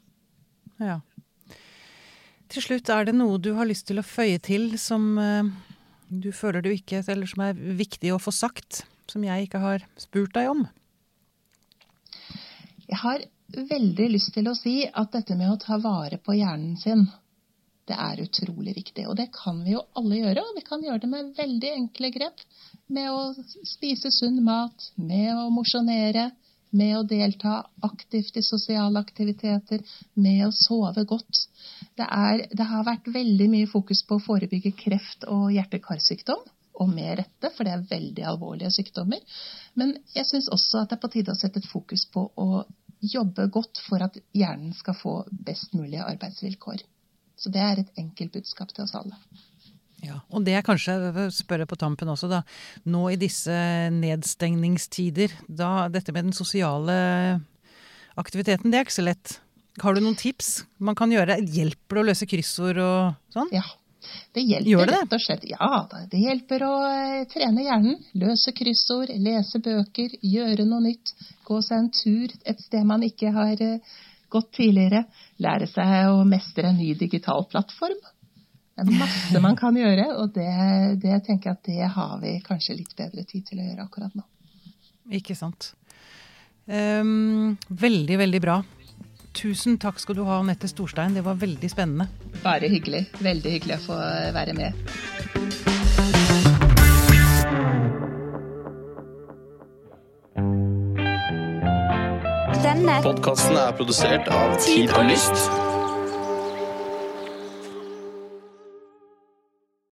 Ja. 0.80 1.00
Til 2.52 2.64
slutt, 2.64 2.90
er 2.92 3.08
det 3.08 3.16
noe 3.16 3.40
du 3.42 3.54
har 3.58 3.68
lyst 3.68 3.88
til 3.88 4.00
å 4.00 4.06
føye 4.06 4.40
til 4.44 4.76
som 4.80 5.16
eh, 5.20 5.54
du 6.10 6.32
føler 6.32 6.62
du 6.62 6.72
ikke 6.72 7.04
Eller 7.08 7.30
som 7.30 7.44
er 7.46 7.54
viktig 7.56 8.14
å 8.14 8.22
få 8.22 8.34
sagt, 8.36 8.84
som 9.12 9.24
jeg 9.26 9.48
ikke 9.48 9.62
har 9.64 9.86
spurt 10.02 10.34
deg 10.36 10.50
om? 10.52 10.66
Jeg 12.86 13.02
har 13.02 13.26
veldig 13.56 14.08
lyst 14.12 14.34
til 14.36 14.50
å 14.50 14.58
si 14.58 14.84
at 14.86 15.14
dette 15.14 15.38
med 15.38 15.52
å 15.52 15.60
ta 15.62 15.78
vare 15.82 16.20
på 16.22 16.36
hjernen 16.38 16.76
sin, 16.78 17.06
det 17.86 17.98
er 18.02 18.22
utrolig 18.24 18.74
viktig. 18.78 19.06
Og 19.10 19.18
det 19.18 19.28
kan 19.34 19.62
vi 19.66 19.76
jo 19.76 19.84
alle 19.98 20.20
gjøre, 20.22 20.42
og 20.42 20.58
vi 20.58 20.64
kan 20.66 20.84
gjøre 20.84 21.04
det 21.04 21.10
med 21.12 21.34
veldig 21.38 21.72
enkle 21.80 22.10
grep. 22.14 22.42
Med 22.94 23.12
å 23.14 23.34
spise 23.66 24.12
sunn 24.14 24.42
mat, 24.46 24.90
med 24.98 25.34
å 25.38 25.52
mosjonere, 25.54 26.32
med 26.76 26.98
å 26.98 27.06
delta 27.08 27.62
aktivt 27.86 28.38
i 28.38 28.44
sosiale 28.44 29.00
aktiviteter, 29.00 29.84
med 30.14 30.48
å 30.48 30.52
sove 30.56 31.06
godt. 31.08 31.46
Det, 31.96 32.06
er, 32.06 32.46
det 32.52 32.68
har 32.70 32.88
vært 32.88 33.08
veldig 33.14 33.48
mye 33.52 33.70
fokus 33.72 34.04
på 34.08 34.18
å 34.18 34.26
forebygge 34.26 34.76
kreft 34.78 35.28
og 35.32 35.52
hjerte-karsykdom. 35.56 36.44
Og 36.84 36.90
med 36.92 37.22
rette, 37.22 37.52
for 37.56 37.64
det 37.64 37.72
er 37.72 37.86
veldig 37.88 38.24
alvorlige 38.28 38.74
sykdommer. 38.76 39.22
Men 39.80 39.94
jeg 40.12 40.28
syns 40.28 40.50
også 40.52 40.82
at 40.82 40.92
det 40.92 40.98
er 40.98 41.04
på 41.06 41.12
tide 41.14 41.32
å 41.32 41.40
sette 41.40 41.62
et 41.64 41.70
fokus 41.72 42.04
på 42.12 42.26
å 42.36 42.66
jobbe 43.06 43.48
godt 43.54 43.80
for 43.86 44.04
at 44.04 44.18
hjernen 44.36 44.74
skal 44.76 44.98
få 45.00 45.16
best 45.48 45.72
mulige 45.78 46.04
arbeidsvilkår. 46.04 46.84
Så 47.40 47.52
det 47.52 47.64
er 47.64 47.80
et 47.80 48.00
enkelt 48.00 48.36
budskap 48.36 48.74
til 48.76 48.84
oss 48.86 48.96
alle. 48.98 49.16
Ja, 50.06 50.20
Og 50.30 50.46
det 50.46 50.56
er 50.58 50.66
kanskje, 50.66 50.96
spørre 51.34 51.68
på 51.70 51.78
tampen 51.80 52.12
også, 52.12 52.30
da. 52.32 52.44
Nå 52.86 53.08
i 53.14 53.20
disse 53.20 53.56
nedstengningstider, 53.96 55.34
da 55.48 55.88
dette 55.92 56.14
med 56.16 56.30
den 56.30 56.38
sosiale 56.38 56.98
aktiviteten, 58.20 58.72
det 58.72 58.80
er 58.80 58.88
ikke 58.88 59.00
så 59.00 59.08
lett. 59.08 59.40
Har 59.84 59.96
du 59.96 60.04
noen 60.04 60.16
tips 60.16 60.62
man 60.80 60.96
kan 60.96 61.12
gjøre? 61.12 61.42
Hjelper 61.42 61.98
det 61.98 62.04
å 62.04 62.08
løse 62.12 62.28
kryssord 62.30 62.80
og 62.80 63.34
sånn? 63.36 63.52
Ja. 63.56 63.66
Det 64.36 64.44
hjelper 64.46 64.86
det? 64.86 64.98
rett 65.02 65.14
og 65.18 65.22
slett. 65.22 65.46
Ja, 65.50 65.70
det 66.12 66.20
hjelper 66.22 66.64
å 66.68 66.74
eh, 66.88 67.22
trene 67.32 67.64
hjernen. 67.66 67.96
Løse 68.22 68.54
kryssord, 68.56 69.10
lese 69.10 69.62
bøker, 69.66 70.14
gjøre 70.22 70.68
noe 70.70 70.84
nytt. 70.86 71.14
Gå 71.48 71.62
seg 71.66 71.80
en 71.80 71.90
tur 71.96 72.36
et 72.46 72.62
sted 72.62 72.86
man 72.88 73.04
ikke 73.08 73.34
har 73.36 73.62
eh, 73.66 73.96
gått 74.32 74.52
tidligere. 74.60 75.06
Lære 75.42 75.68
seg 75.72 76.12
å 76.12 76.22
mestre 76.28 76.70
en 76.70 76.80
ny 76.80 76.94
digital 77.00 77.48
plattform. 77.50 77.98
Det 78.76 78.84
er 78.84 78.98
masse 79.00 79.40
man 79.40 79.56
kan 79.56 79.78
gjøre, 79.80 80.06
og 80.20 80.34
det, 80.36 80.52
det 81.00 81.22
tenker 81.24 81.54
jeg 81.54 81.56
at 81.56 81.68
det 81.68 81.92
har 81.96 82.18
vi 82.20 82.34
kanskje 82.44 82.76
litt 82.76 82.92
bedre 82.98 83.24
tid 83.24 83.46
til 83.48 83.62
å 83.62 83.68
gjøre 83.70 83.86
akkurat 83.88 84.18
nå. 84.20 84.26
Ikke 85.16 85.36
sant. 85.38 85.72
Um, 86.68 87.56
veldig, 87.70 88.18
veldig 88.20 88.42
bra. 88.44 88.58
Tusen 89.36 89.78
takk 89.80 90.00
skal 90.04 90.20
du 90.20 90.26
ha, 90.28 90.42
Anette 90.42 90.68
Storstein. 90.68 91.16
Det 91.16 91.24
var 91.24 91.40
veldig 91.40 91.70
spennende. 91.72 92.10
Bare 92.44 92.68
hyggelig. 92.72 93.06
Veldig 93.24 93.56
hyggelig 93.56 93.80
å 93.80 93.84
få 93.86 94.00
være 94.36 94.56
med. 94.60 94.76
Denne 102.66 103.00
Podkasten 103.06 103.56
er 103.56 103.72
produsert 103.78 104.28
av 104.36 104.58
Tid 104.64 104.92
og 104.98 105.08
Lyst. 105.08 105.65